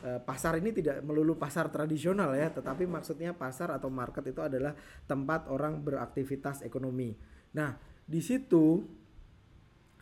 Eh, 0.04 0.20
pasar 0.22 0.60
ini 0.60 0.76
tidak 0.76 1.00
melulu 1.08 1.40
pasar 1.40 1.72
tradisional 1.72 2.36
ya, 2.36 2.52
tetapi 2.52 2.84
maksudnya 2.84 3.32
pasar 3.32 3.72
atau 3.72 3.88
market 3.88 4.28
itu 4.28 4.44
adalah 4.44 4.76
tempat 5.08 5.48
orang 5.48 5.80
beraktivitas 5.80 6.62
ekonomi. 6.68 7.16
Nah, 7.56 7.74
di 8.04 8.20
situ 8.20 8.84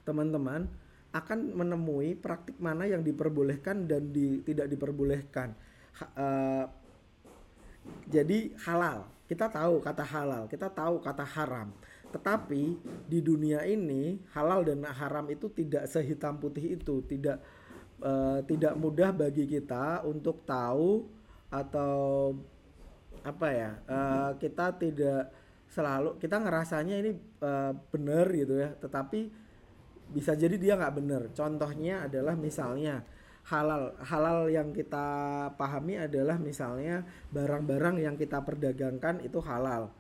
teman-teman 0.02 0.66
akan 1.14 1.40
menemui 1.54 2.18
praktik 2.18 2.58
mana 2.58 2.90
yang 2.90 3.06
diperbolehkan 3.06 3.86
dan 3.86 4.10
di, 4.10 4.42
tidak 4.42 4.66
diperbolehkan. 4.74 5.54
Ha, 6.02 6.06
uh, 6.18 6.66
jadi 8.10 8.50
halal, 8.66 9.06
kita 9.30 9.46
tahu 9.48 9.78
kata 9.78 10.04
halal, 10.04 10.50
kita 10.50 10.74
tahu 10.74 11.00
kata 11.00 11.24
haram. 11.24 11.70
Tetapi 12.10 12.64
di 13.08 13.20
dunia 13.22 13.62
ini 13.64 14.20
halal 14.34 14.66
dan 14.66 14.84
haram 14.90 15.30
itu 15.30 15.48
tidak 15.54 15.86
sehitam 15.86 16.42
putih 16.42 16.82
itu, 16.82 17.06
tidak 17.06 17.40
uh, 18.04 18.40
tidak 18.44 18.76
mudah 18.76 19.16
bagi 19.16 19.48
kita 19.48 20.04
untuk 20.04 20.44
tahu 20.44 21.08
atau 21.48 22.36
apa 23.24 23.48
ya 23.50 23.72
uh, 23.88 24.32
kita 24.36 24.76
tidak 24.76 25.32
selalu 25.72 26.20
kita 26.20 26.38
ngerasanya 26.44 26.96
ini 27.00 27.12
uh, 27.42 27.72
benar 27.90 28.28
gitu 28.36 28.60
ya 28.60 28.76
tetapi 28.78 29.32
bisa 30.14 30.38
jadi 30.38 30.56
dia 30.62 30.78
nggak 30.78 30.96
benar. 31.00 31.22
Contohnya 31.34 32.06
adalah 32.06 32.38
misalnya 32.38 33.02
halal 33.44 33.98
halal 34.00 34.48
yang 34.48 34.72
kita 34.72 35.50
pahami 35.60 36.00
adalah 36.00 36.40
misalnya 36.40 37.04
barang-barang 37.34 38.00
yang 38.00 38.16
kita 38.16 38.40
perdagangkan 38.40 39.20
itu 39.20 39.44
halal 39.44 39.92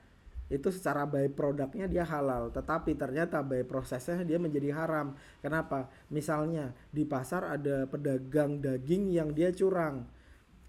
itu 0.54 0.70
secara 0.70 1.10
by 1.10 1.34
produknya 1.34 1.89
dia 1.89 2.06
halal 2.06 2.54
tetapi 2.54 2.94
ternyata 2.94 3.42
by 3.42 3.66
prosesnya 3.66 4.22
dia 4.22 4.38
menjadi 4.38 4.70
haram. 4.78 5.18
Kenapa? 5.42 5.89
Misalnya 6.13 6.70
di 6.94 7.02
pasar 7.10 7.50
ada 7.50 7.89
pedagang 7.89 8.62
daging 8.62 9.10
yang 9.10 9.34
dia 9.34 9.50
curang. 9.50 10.06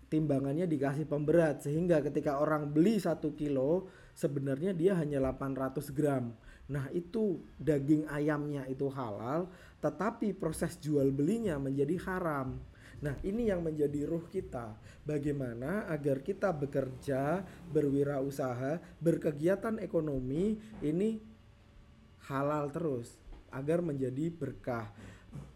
Timbangannya 0.08 0.64
dikasih 0.64 1.04
pemberat 1.04 1.60
sehingga 1.60 2.00
ketika 2.00 2.40
orang 2.40 2.72
beli 2.72 2.96
satu 2.96 3.36
kilo 3.36 3.92
sebenarnya 4.16 4.72
dia 4.72 4.96
hanya 4.96 5.20
800 5.20 5.92
gram. 5.92 6.32
Nah 6.72 6.88
itu 6.96 7.44
daging 7.60 8.08
ayamnya 8.08 8.64
itu 8.72 8.88
halal 8.88 9.52
tetapi 9.84 10.32
proses 10.32 10.80
jual 10.80 11.12
belinya 11.12 11.60
menjadi 11.60 12.00
haram 12.08 12.56
Nah, 13.04 13.20
ini 13.20 13.52
yang 13.52 13.60
menjadi 13.60 14.08
ruh 14.08 14.24
kita. 14.32 14.72
Bagaimana 15.04 15.84
agar 15.92 16.24
kita 16.24 16.56
bekerja, 16.56 17.44
berwirausaha, 17.68 18.80
berkegiatan 18.96 19.76
ekonomi 19.76 20.56
ini 20.80 21.20
halal 22.32 22.72
terus 22.72 23.12
agar 23.52 23.84
menjadi 23.84 24.32
berkah. 24.32 24.88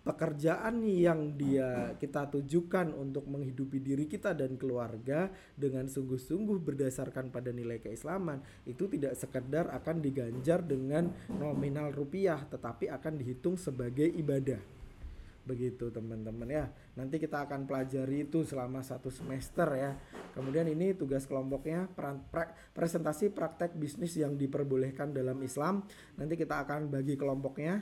Pekerjaan 0.05 0.85
yang 0.85 1.39
dia 1.41 1.97
kita 1.97 2.29
tujukan 2.29 2.93
untuk 2.93 3.25
menghidupi 3.31 3.81
diri 3.81 4.05
kita 4.05 4.37
dan 4.37 4.61
keluarga 4.61 5.33
dengan 5.57 5.89
sungguh-sungguh 5.89 6.59
berdasarkan 6.61 7.33
pada 7.33 7.55
nilai 7.55 7.79
keislaman 7.79 8.43
itu 8.67 8.91
tidak 8.91 9.15
sekedar 9.15 9.71
akan 9.71 10.03
diganjar 10.03 10.67
dengan 10.67 11.15
nominal 11.31 11.95
rupiah 11.95 12.43
tetapi 12.51 12.91
akan 12.91 13.23
dihitung 13.23 13.55
sebagai 13.55 14.09
ibadah 14.09 14.78
begitu 15.49 15.89
teman-teman 15.89 16.45
ya. 16.45 16.69
Nanti 16.93 17.17
kita 17.17 17.49
akan 17.49 17.65
pelajari 17.65 18.29
itu 18.29 18.45
selama 18.45 18.85
satu 18.85 19.09
semester 19.09 19.73
ya. 19.73 19.97
Kemudian 20.37 20.69
ini 20.69 20.93
tugas 20.93 21.25
kelompoknya 21.25 21.89
pra 21.97 22.21
presentasi 22.77 23.33
praktek 23.33 23.73
bisnis 23.73 24.13
yang 24.21 24.37
diperbolehkan 24.37 25.17
dalam 25.17 25.41
Islam. 25.41 25.89
Nanti 26.21 26.37
kita 26.37 26.69
akan 26.69 26.93
bagi 26.93 27.17
kelompoknya. 27.17 27.81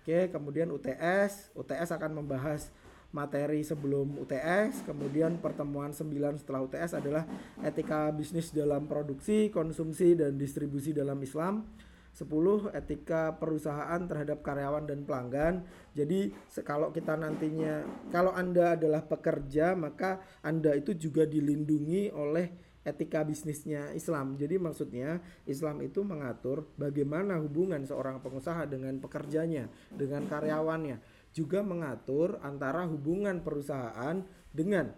Oke 0.00 0.32
kemudian 0.32 0.72
UTS 0.72 1.52
UTS 1.52 1.92
akan 1.92 2.24
membahas 2.24 2.72
materi 3.12 3.60
sebelum 3.66 4.16
UTS 4.22 4.86
kemudian 4.86 5.36
pertemuan 5.42 5.92
9 5.92 6.40
setelah 6.40 6.62
UTS 6.64 6.96
adalah 6.96 7.28
etika 7.60 8.08
bisnis 8.14 8.54
dalam 8.54 8.86
produksi 8.86 9.50
konsumsi 9.50 10.14
dan 10.14 10.38
distribusi 10.38 10.94
dalam 10.94 11.18
Islam 11.20 11.68
10 12.10 12.74
etika 12.74 13.38
perusahaan 13.38 14.00
terhadap 14.04 14.42
karyawan 14.42 14.84
dan 14.84 15.06
pelanggan. 15.06 15.54
Jadi 15.94 16.34
kalau 16.66 16.90
kita 16.90 17.14
nantinya 17.14 17.86
kalau 18.10 18.34
Anda 18.34 18.74
adalah 18.74 19.06
pekerja 19.06 19.78
maka 19.78 20.20
Anda 20.42 20.74
itu 20.74 20.92
juga 20.94 21.24
dilindungi 21.24 22.10
oleh 22.10 22.70
etika 22.80 23.22
bisnisnya 23.22 23.92
Islam. 23.92 24.40
Jadi 24.40 24.56
maksudnya 24.56 25.20
Islam 25.44 25.84
itu 25.84 26.00
mengatur 26.00 26.64
bagaimana 26.80 27.36
hubungan 27.38 27.84
seorang 27.84 28.24
pengusaha 28.24 28.64
dengan 28.66 28.96
pekerjanya, 28.98 29.68
dengan 29.92 30.24
karyawannya, 30.26 30.96
juga 31.36 31.60
mengatur 31.60 32.40
antara 32.40 32.88
hubungan 32.88 33.44
perusahaan 33.44 34.24
dengan 34.50 34.90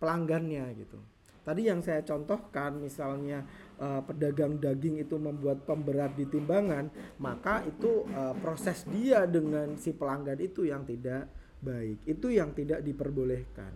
pelanggannya 0.00 0.64
gitu. 0.80 0.98
Tadi 1.46 1.70
yang 1.70 1.78
saya 1.78 2.02
contohkan 2.02 2.82
misalnya 2.82 3.46
uh, 3.78 4.02
pedagang 4.02 4.58
daging 4.58 4.98
itu 4.98 5.14
membuat 5.14 5.62
pemberat 5.62 6.18
di 6.18 6.26
timbangan, 6.26 6.90
maka 7.22 7.62
itu 7.62 8.02
uh, 8.10 8.34
proses 8.42 8.82
dia 8.90 9.30
dengan 9.30 9.78
si 9.78 9.94
pelanggan 9.94 10.42
itu 10.42 10.66
yang 10.66 10.82
tidak 10.82 11.30
baik. 11.62 12.02
Itu 12.02 12.34
yang 12.34 12.50
tidak 12.50 12.82
diperbolehkan. 12.82 13.70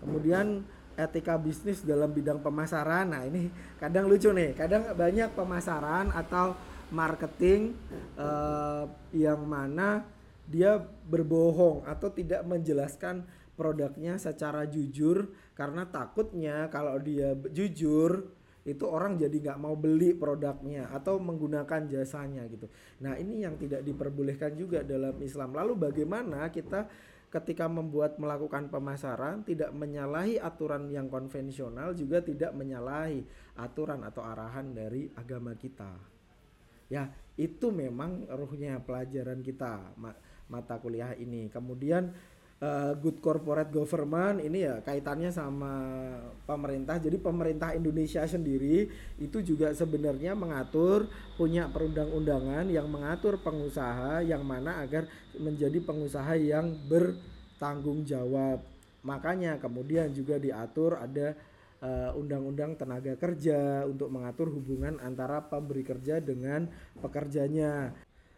Kemudian 0.00 0.64
etika 0.96 1.36
bisnis 1.36 1.84
dalam 1.84 2.08
bidang 2.08 2.40
pemasaran. 2.40 3.12
Nah, 3.12 3.22
ini 3.28 3.52
kadang 3.76 4.08
lucu 4.08 4.32
nih. 4.32 4.56
Kadang 4.56 4.96
banyak 4.96 5.36
pemasaran 5.36 6.08
atau 6.08 6.56
marketing 6.88 7.76
uh, 8.16 8.88
yang 9.12 9.44
mana 9.44 10.08
dia 10.48 10.80
berbohong 11.04 11.84
atau 11.84 12.08
tidak 12.08 12.46
menjelaskan 12.48 13.26
produknya 13.58 14.20
secara 14.20 14.68
jujur 14.68 15.26
karena 15.56 15.88
takutnya 15.88 16.68
kalau 16.68 17.00
dia 17.00 17.32
jujur 17.48 18.28
itu 18.66 18.82
orang 18.84 19.16
jadi 19.16 19.32
nggak 19.32 19.62
mau 19.62 19.78
beli 19.78 20.12
produknya 20.12 20.90
atau 20.90 21.22
menggunakan 21.22 21.86
jasanya 21.86 22.44
gitu. 22.50 22.66
Nah 23.00 23.14
ini 23.16 23.46
yang 23.46 23.54
tidak 23.56 23.86
diperbolehkan 23.86 24.58
juga 24.58 24.82
dalam 24.82 25.16
Islam. 25.22 25.54
Lalu 25.54 25.78
bagaimana 25.78 26.50
kita 26.50 26.84
ketika 27.30 27.70
membuat 27.70 28.18
melakukan 28.18 28.66
pemasaran 28.66 29.46
tidak 29.46 29.70
menyalahi 29.70 30.42
aturan 30.42 30.90
yang 30.90 31.06
konvensional 31.06 31.94
juga 31.94 32.22
tidak 32.22 32.50
menyalahi 32.58 33.22
aturan 33.54 34.02
atau 34.02 34.26
arahan 34.26 34.74
dari 34.74 35.08
agama 35.14 35.54
kita. 35.54 35.94
Ya 36.90 37.14
itu 37.38 37.70
memang 37.70 38.26
ruhnya 38.30 38.82
pelajaran 38.82 39.46
kita 39.46 39.94
mata 40.50 40.74
kuliah 40.82 41.14
ini. 41.14 41.46
Kemudian 41.50 42.10
uh, 42.62 42.92
good 43.00 43.18
corporate 43.24 43.72
government 43.72 44.40
ini 44.44 44.64
ya 44.68 44.80
kaitannya 44.84 45.32
sama 45.32 45.74
pemerintah. 46.44 46.96
Jadi 47.00 47.16
pemerintah 47.20 47.72
Indonesia 47.76 48.22
sendiri 48.24 48.88
itu 49.20 49.38
juga 49.40 49.72
sebenarnya 49.72 50.32
mengatur 50.36 51.08
punya 51.40 51.68
perundang-undangan 51.68 52.68
yang 52.68 52.86
mengatur 52.86 53.40
pengusaha 53.40 54.24
yang 54.24 54.44
mana 54.44 54.80
agar 54.84 55.08
menjadi 55.36 55.80
pengusaha 55.82 56.36
yang 56.36 56.72
bertanggung 56.88 58.04
jawab 58.06 58.64
makanya 59.06 59.62
kemudian 59.62 60.10
juga 60.10 60.36
diatur 60.42 60.98
ada 60.98 61.38
eh, 61.78 62.10
undang-undang 62.18 62.74
tenaga 62.74 63.14
kerja 63.14 63.86
untuk 63.86 64.10
mengatur 64.10 64.50
hubungan 64.50 64.98
antara 64.98 65.46
pemberi 65.46 65.86
kerja 65.86 66.18
dengan 66.18 66.66
pekerjanya. 66.98 67.94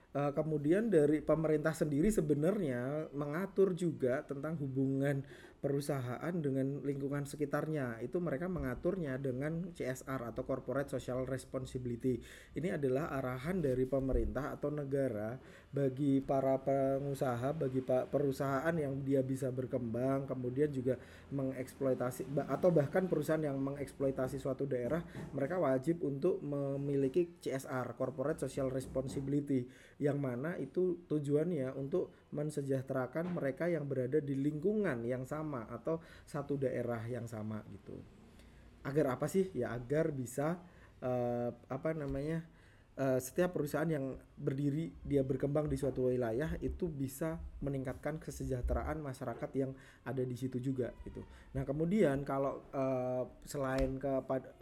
Uh, 0.09 0.33
kemudian 0.33 0.88
dari 0.88 1.21
pemerintah 1.21 1.77
sendiri 1.77 2.09
sebenarnya 2.09 3.12
mengatur 3.12 3.77
juga 3.77 4.25
tentang 4.25 4.57
hubungan 4.57 5.21
perusahaan 5.59 6.33
dengan 6.38 6.81
lingkungan 6.81 7.27
sekitarnya. 7.27 7.99
Itu 8.01 8.23
mereka 8.23 8.47
mengaturnya 8.47 9.18
dengan 9.18 9.75
CSR 9.75 10.33
atau 10.33 10.47
Corporate 10.47 10.88
Social 10.88 11.27
Responsibility. 11.27 12.23
Ini 12.55 12.79
adalah 12.79 13.11
arahan 13.18 13.61
dari 13.61 13.85
pemerintah 13.85 14.55
atau 14.55 14.71
negara 14.71 15.37
bagi 15.68 16.24
para 16.24 16.57
pengusaha 16.57 17.52
bagi 17.52 17.85
perusahaan 17.85 18.72
yang 18.72 19.04
dia 19.04 19.20
bisa 19.20 19.52
berkembang 19.52 20.24
kemudian 20.24 20.72
juga 20.72 20.96
mengeksploitasi 21.28 22.24
atau 22.48 22.72
bahkan 22.72 23.04
perusahaan 23.04 23.44
yang 23.44 23.61
mengeksploitasi 23.61 24.40
suatu 24.40 24.64
daerah 24.64 25.04
mereka 25.37 25.61
wajib 25.61 26.00
untuk 26.09 26.40
memiliki 26.40 27.37
CSR 27.44 27.92
Corporate 28.00 28.48
Social 28.48 28.72
Responsibility 28.72 29.68
yang 30.00 30.16
mana 30.16 30.57
itu 30.57 31.04
tujuannya 31.04 31.76
untuk 31.76 32.16
mensejahterakan 32.33 33.37
mereka 33.37 33.68
yang 33.68 33.85
berada 33.85 34.24
di 34.24 34.33
lingkungan 34.37 35.04
yang 35.04 35.28
sama 35.28 35.68
atau 35.68 36.00
satu 36.24 36.57
daerah 36.57 37.00
yang 37.04 37.28
sama 37.28 37.61
gitu. 37.68 37.96
Agar 38.85 39.18
apa 39.18 39.26
sih? 39.26 39.50
Ya 39.52 39.74
agar 39.74 40.14
bisa 40.14 40.57
uh, 41.02 41.50
apa 41.68 41.92
namanya? 41.92 42.46
Uh, 42.98 43.22
setiap 43.22 43.54
perusahaan 43.54 43.87
yang 43.87 44.18
berdiri 44.34 44.90
dia 45.06 45.22
berkembang 45.22 45.70
di 45.70 45.78
suatu 45.78 46.11
wilayah 46.11 46.58
itu 46.58 46.90
bisa 46.90 47.38
meningkatkan 47.62 48.18
kesejahteraan 48.18 48.98
masyarakat 48.98 49.50
yang 49.54 49.70
ada 50.02 50.18
di 50.26 50.34
situ 50.34 50.58
juga 50.58 50.90
gitu. 51.06 51.22
Nah 51.54 51.62
kemudian 51.62 52.26
kalau 52.26 52.66
uh, 52.74 53.22
selain 53.46 54.02
ke 54.02 54.11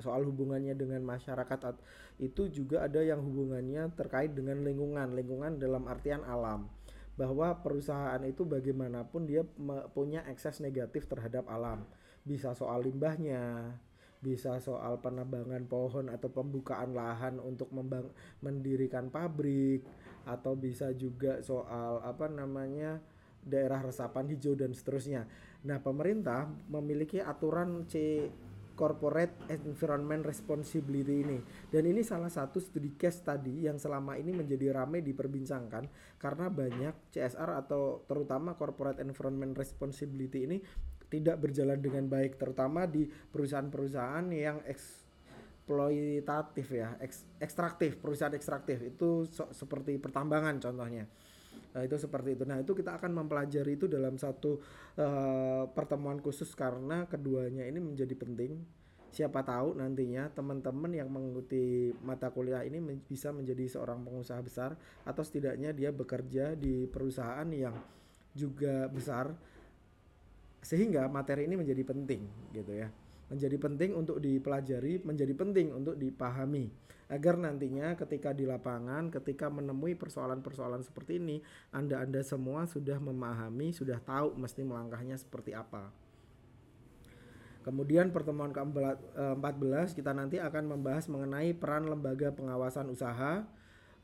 soal 0.04 0.28
hubungannya 0.28 0.76
dengan 0.76 1.00
masyarakat 1.08 1.80
itu 2.20 2.52
juga 2.52 2.84
ada 2.84 3.00
yang 3.00 3.24
hubungannya 3.24 3.88
terkait 3.96 4.36
dengan 4.36 4.60
lingkungan, 4.60 5.16
lingkungan 5.16 5.56
dalam 5.56 5.88
artian 5.88 6.20
alam 6.28 6.68
bahwa 7.16 7.64
perusahaan 7.64 8.20
itu 8.28 8.44
bagaimanapun 8.44 9.24
dia 9.24 9.48
punya 9.96 10.20
ekses 10.28 10.60
negatif 10.60 11.08
terhadap 11.08 11.48
alam. 11.48 11.88
Bisa 12.20 12.52
soal 12.52 12.84
limbahnya, 12.84 13.72
bisa 14.20 14.58
soal 14.58 14.98
penambangan 14.98 15.64
pohon 15.68 16.08
atau 16.08 16.32
pembukaan 16.32 16.96
lahan 16.96 17.38
untuk 17.40 17.70
membang 17.70 18.10
mendirikan 18.40 19.12
pabrik 19.12 19.84
atau 20.26 20.58
bisa 20.58 20.90
juga 20.96 21.38
soal 21.44 22.02
apa 22.02 22.26
namanya 22.26 22.98
daerah 23.46 23.78
resapan 23.78 24.26
hijau 24.26 24.58
dan 24.58 24.74
seterusnya. 24.74 25.30
Nah, 25.62 25.78
pemerintah 25.78 26.50
memiliki 26.66 27.22
aturan 27.22 27.86
C 27.86 28.26
corporate 28.76 29.48
environment 29.48 30.22
responsibility 30.22 31.24
ini. 31.24 31.38
Dan 31.72 31.88
ini 31.88 32.04
salah 32.04 32.28
satu 32.28 32.60
studi 32.60 32.92
case 32.94 33.24
tadi 33.24 33.64
yang 33.64 33.80
selama 33.80 34.20
ini 34.20 34.36
menjadi 34.36 34.76
ramai 34.76 35.00
diperbincangkan 35.00 35.88
karena 36.20 36.46
banyak 36.52 36.94
CSR 37.16 37.56
atau 37.64 38.04
terutama 38.04 38.54
corporate 38.54 39.00
environment 39.00 39.56
responsibility 39.56 40.44
ini 40.44 40.58
tidak 41.06 41.38
berjalan 41.38 41.78
dengan 41.78 42.10
baik 42.10 42.38
terutama 42.38 42.86
di 42.86 43.06
perusahaan-perusahaan 43.06 44.26
yang 44.34 44.58
eksploitatif 44.66 46.66
ya, 46.74 46.98
eks, 46.98 47.22
ekstraktif, 47.38 48.02
perusahaan 48.02 48.34
ekstraktif 48.34 48.82
itu 48.82 49.22
so, 49.30 49.46
seperti 49.54 50.02
pertambangan 50.02 50.58
contohnya. 50.58 51.06
Nah, 51.76 51.84
itu 51.84 52.00
seperti 52.00 52.40
itu. 52.40 52.48
Nah, 52.48 52.64
itu 52.64 52.72
kita 52.72 52.96
akan 52.96 53.12
mempelajari 53.12 53.76
itu 53.76 53.84
dalam 53.84 54.16
satu 54.16 54.56
uh, 54.96 55.68
pertemuan 55.68 56.16
khusus 56.24 56.56
karena 56.56 57.04
keduanya 57.04 57.68
ini 57.68 57.84
menjadi 57.84 58.16
penting. 58.16 58.64
Siapa 59.12 59.44
tahu 59.44 59.76
nantinya 59.76 60.32
teman-teman 60.32 60.92
yang 60.92 61.08
mengikuti 61.08 61.92
mata 62.04 62.32
kuliah 62.32 62.64
ini 62.64 62.80
men 62.80 63.00
bisa 63.00 63.32
menjadi 63.32 63.64
seorang 63.64 64.04
pengusaha 64.04 64.40
besar 64.44 64.76
atau 65.04 65.24
setidaknya 65.24 65.72
dia 65.72 65.88
bekerja 65.88 66.52
di 66.52 66.84
perusahaan 66.84 67.48
yang 67.48 67.72
juga 68.36 68.92
besar 68.92 69.32
sehingga 70.66 71.06
materi 71.06 71.46
ini 71.46 71.54
menjadi 71.54 71.86
penting 71.86 72.26
gitu 72.50 72.74
ya 72.74 72.90
menjadi 73.26 73.56
penting 73.58 73.90
untuk 73.98 74.22
dipelajari, 74.22 75.02
menjadi 75.02 75.34
penting 75.34 75.74
untuk 75.74 75.98
dipahami 75.98 76.70
agar 77.06 77.38
nantinya 77.38 77.94
ketika 77.94 78.34
di 78.34 78.42
lapangan, 78.46 79.14
ketika 79.14 79.46
menemui 79.46 79.94
persoalan-persoalan 79.94 80.82
seperti 80.82 81.22
ini, 81.22 81.38
Anda-anda 81.70 82.22
semua 82.26 82.66
sudah 82.66 82.98
memahami, 82.98 83.70
sudah 83.70 84.02
tahu 84.02 84.34
mesti 84.34 84.66
melangkahnya 84.66 85.14
seperti 85.14 85.54
apa. 85.54 85.90
Kemudian 87.62 88.14
pertemuan 88.14 88.54
ke-14 88.54 89.98
kita 89.98 90.14
nanti 90.14 90.38
akan 90.38 90.78
membahas 90.78 91.10
mengenai 91.10 91.50
peran 91.54 91.90
lembaga 91.90 92.30
pengawasan 92.30 92.86
usaha. 92.94 93.42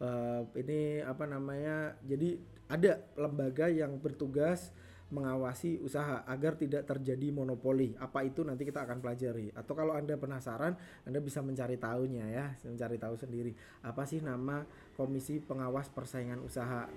Uh, 0.03 0.43
ini 0.59 0.99
apa 0.99 1.31
namanya? 1.31 1.95
Jadi 2.03 2.43
ada 2.67 2.99
lembaga 3.15 3.71
yang 3.71 4.03
bertugas 4.03 4.75
mengawasi 5.13 5.77
usaha 5.85 6.25
agar 6.25 6.57
tidak 6.57 6.89
terjadi 6.89 7.29
monopoli. 7.29 7.93
Apa 8.01 8.25
itu 8.25 8.41
nanti 8.41 8.65
kita 8.65 8.89
akan 8.89 9.05
pelajari. 9.05 9.53
Atau 9.53 9.77
kalau 9.77 9.93
Anda 9.93 10.17
penasaran, 10.17 10.73
Anda 11.05 11.21
bisa 11.21 11.45
mencari 11.45 11.77
tahunya 11.77 12.25
ya, 12.33 12.57
mencari 12.65 12.97
tahu 12.97 13.15
sendiri. 13.21 13.53
Apa 13.85 14.09
sih 14.09 14.25
nama 14.25 14.65
Komisi 14.97 15.39
Pengawas 15.45 15.93
Persaingan 15.93 16.41
Usaha? 16.41 16.89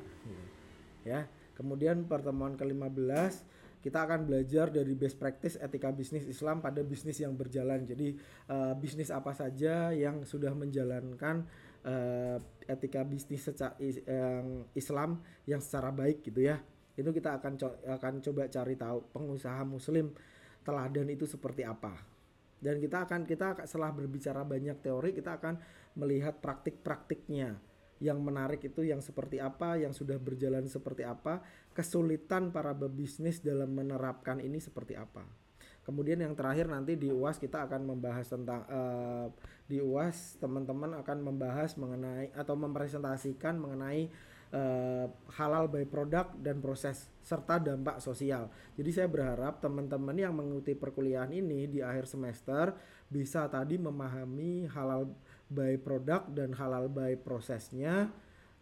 Ya. 1.03 1.27
Kemudian 1.55 2.07
pertemuan 2.07 2.55
ke-15 2.55 3.33
kita 3.79 4.01
akan 4.01 4.25
belajar 4.25 4.73
dari 4.73 4.97
best 4.97 5.15
practice 5.21 5.61
etika 5.61 5.93
bisnis 5.93 6.25
Islam 6.25 6.57
pada 6.57 6.81
bisnis 6.81 7.21
yang 7.21 7.37
berjalan. 7.37 7.85
Jadi 7.85 8.17
uh, 8.49 8.73
bisnis 8.79 9.13
apa 9.13 9.35
saja 9.35 9.93
yang 9.93 10.25
sudah 10.25 10.51
menjalankan 10.57 11.45
uh, 11.85 12.41
etika 12.65 13.05
bisnis 13.05 13.45
secara 13.45 13.77
uh, 13.77 14.65
Islam 14.73 15.21
yang 15.45 15.61
secara 15.61 15.93
baik 15.93 16.25
gitu 16.25 16.43
ya 16.49 16.57
itu 16.95 17.09
kita 17.11 17.39
akan 17.39 17.53
co 17.59 17.67
akan 17.83 18.13
coba 18.23 18.47
cari 18.47 18.75
tahu 18.79 18.97
pengusaha 19.11 19.61
muslim 19.67 20.15
teladan 20.63 21.07
itu 21.11 21.27
seperti 21.27 21.67
apa. 21.67 21.93
Dan 22.57 22.81
kita 22.81 23.05
akan 23.05 23.27
kita 23.27 23.67
setelah 23.67 23.93
berbicara 23.93 24.41
banyak 24.41 24.79
teori 24.81 25.13
kita 25.13 25.37
akan 25.37 25.59
melihat 25.99 26.39
praktik-praktiknya. 26.41 27.59
Yang 28.01 28.19
menarik 28.19 28.61
itu 28.63 28.83
yang 28.83 28.99
seperti 28.99 29.39
apa 29.39 29.79
yang 29.79 29.95
sudah 29.95 30.19
berjalan 30.19 30.67
seperti 30.67 31.07
apa 31.07 31.39
kesulitan 31.71 32.51
para 32.51 32.75
pebisnis 32.75 33.39
dalam 33.39 33.71
menerapkan 33.71 34.41
ini 34.43 34.59
seperti 34.59 34.99
apa. 34.99 35.23
Kemudian 35.85 36.17
yang 36.17 36.33
terakhir 36.33 36.65
nanti 36.65 36.97
di 36.97 37.13
UAS 37.13 37.37
kita 37.37 37.69
akan 37.69 37.85
membahas 37.85 38.25
tentang 38.25 38.65
uh, 38.65 39.29
di 39.69 39.77
UAS 39.77 40.41
teman-teman 40.41 40.97
akan 40.97 41.17
membahas 41.21 41.77
mengenai 41.77 42.33
atau 42.33 42.57
mempresentasikan 42.57 43.61
mengenai 43.61 44.09
uh, 44.53 45.07
halal 45.39 45.65
by 45.71 45.87
product 45.87 46.37
dan 46.41 46.61
proses 46.61 47.09
serta 47.25 47.57
dampak 47.57 47.97
sosial. 48.03 48.51
Jadi 48.77 48.89
saya 48.93 49.07
berharap 49.09 49.63
teman-teman 49.63 50.13
yang 50.13 50.33
mengikuti 50.35 50.77
perkuliahan 50.77 51.31
ini 51.33 51.65
di 51.65 51.79
akhir 51.81 52.05
semester 52.05 52.75
bisa 53.09 53.49
tadi 53.49 53.79
memahami 53.81 54.69
halal 54.69 55.09
by 55.49 55.77
product 55.81 56.33
dan 56.33 56.53
halal 56.57 56.89
by 56.89 57.17
prosesnya 57.17 58.09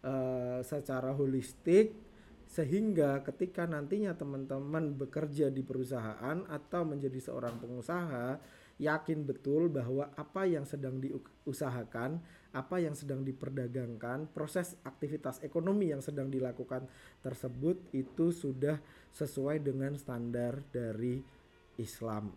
uh, 0.04 0.60
secara 0.64 1.12
holistik 1.12 1.96
sehingga 2.44 3.24
ketika 3.24 3.64
nantinya 3.66 4.14
teman-teman 4.14 4.94
bekerja 4.94 5.48
di 5.48 5.64
perusahaan 5.64 6.44
atau 6.46 6.82
menjadi 6.86 7.18
seorang 7.18 7.56
pengusaha 7.58 8.38
yakin 8.78 9.22
betul 9.26 9.70
bahwa 9.70 10.10
apa 10.18 10.46
yang 10.46 10.66
sedang 10.66 10.98
diusahakan, 10.98 12.18
apa 12.54 12.78
yang 12.78 12.94
sedang 12.94 13.26
diperdagangkan, 13.26 14.30
proses 14.30 14.78
aktivitas 14.86 15.42
ekonomi 15.42 15.90
yang 15.90 15.98
sedang 15.98 16.30
dilakukan 16.30 16.86
tersebut 17.20 17.90
itu 17.90 18.30
sudah 18.30 18.78
sesuai 19.10 19.58
dengan 19.58 19.98
standar 19.98 20.62
dari 20.70 21.18
Islam. 21.76 22.30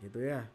Gitu 0.00 0.24
ya. 0.24 0.48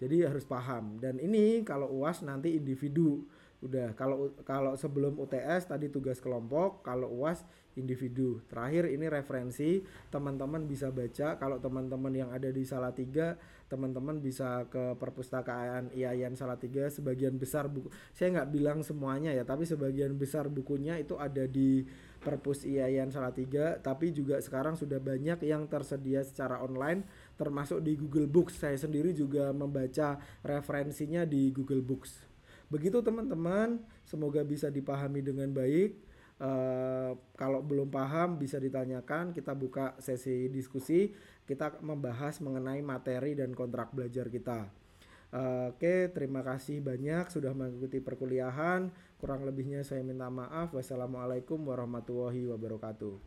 Jadi 0.00 0.24
harus 0.24 0.48
paham 0.48 0.96
dan 0.96 1.20
ini 1.20 1.60
kalau 1.60 1.88
UAS 1.92 2.24
nanti 2.24 2.56
individu 2.56 3.24
udah 3.60 3.92
kalau 3.92 4.32
kalau 4.48 4.72
sebelum 4.72 5.20
UTS 5.20 5.68
tadi 5.68 5.92
tugas 5.92 6.16
kelompok 6.16 6.80
kalau 6.80 7.12
UAS 7.12 7.44
individu. 7.78 8.42
Terakhir 8.50 8.90
ini 8.90 9.06
referensi 9.06 9.84
teman-teman 10.10 10.66
bisa 10.66 10.90
baca. 10.90 11.38
Kalau 11.38 11.62
teman-teman 11.62 12.10
yang 12.10 12.30
ada 12.32 12.50
di 12.50 12.66
Salatiga 12.66 13.38
teman-teman 13.70 14.18
bisa 14.18 14.66
ke 14.66 14.98
perpustakaan 14.98 15.94
IAIN 15.94 16.34
Salatiga 16.34 16.90
sebagian 16.90 17.38
besar 17.38 17.70
buku. 17.70 17.86
Saya 18.10 18.34
nggak 18.34 18.50
bilang 18.50 18.82
semuanya 18.82 19.30
ya 19.30 19.46
tapi 19.46 19.62
sebagian 19.62 20.18
besar 20.18 20.50
bukunya 20.50 20.98
itu 20.98 21.14
ada 21.14 21.46
di 21.46 21.86
perpus 22.18 22.66
IAIN 22.66 23.14
Salatiga. 23.14 23.78
Tapi 23.78 24.10
juga 24.10 24.42
sekarang 24.42 24.74
sudah 24.74 24.98
banyak 24.98 25.46
yang 25.46 25.70
tersedia 25.70 26.26
secara 26.26 26.58
online 26.58 27.06
termasuk 27.38 27.78
di 27.84 27.94
Google 27.94 28.26
Books. 28.26 28.58
Saya 28.58 28.74
sendiri 28.74 29.14
juga 29.14 29.54
membaca 29.54 30.18
referensinya 30.42 31.22
di 31.22 31.54
Google 31.54 31.86
Books 31.86 32.29
Begitu 32.70 33.02
teman-teman, 33.02 33.82
semoga 34.06 34.46
bisa 34.46 34.70
dipahami 34.70 35.20
dengan 35.20 35.50
baik. 35.50 36.06
Uh, 36.40 37.18
kalau 37.36 37.60
belum 37.60 37.92
paham 37.92 38.40
bisa 38.40 38.56
ditanyakan, 38.56 39.36
kita 39.36 39.52
buka 39.52 39.92
sesi 40.00 40.48
diskusi, 40.48 41.12
kita 41.44 41.82
membahas 41.84 42.40
mengenai 42.40 42.80
materi 42.80 43.36
dan 43.36 43.52
kontrak 43.52 43.92
belajar 43.92 44.32
kita. 44.32 44.72
Uh, 45.34 45.68
Oke, 45.76 46.08
terima 46.14 46.40
kasih 46.40 46.80
banyak 46.80 47.28
sudah 47.28 47.52
mengikuti 47.52 48.00
perkuliahan. 48.00 48.88
Kurang 49.20 49.44
lebihnya 49.44 49.84
saya 49.84 50.00
minta 50.00 50.32
maaf. 50.32 50.72
Wassalamualaikum 50.72 51.60
warahmatullahi 51.60 52.48
wabarakatuh. 52.48 53.20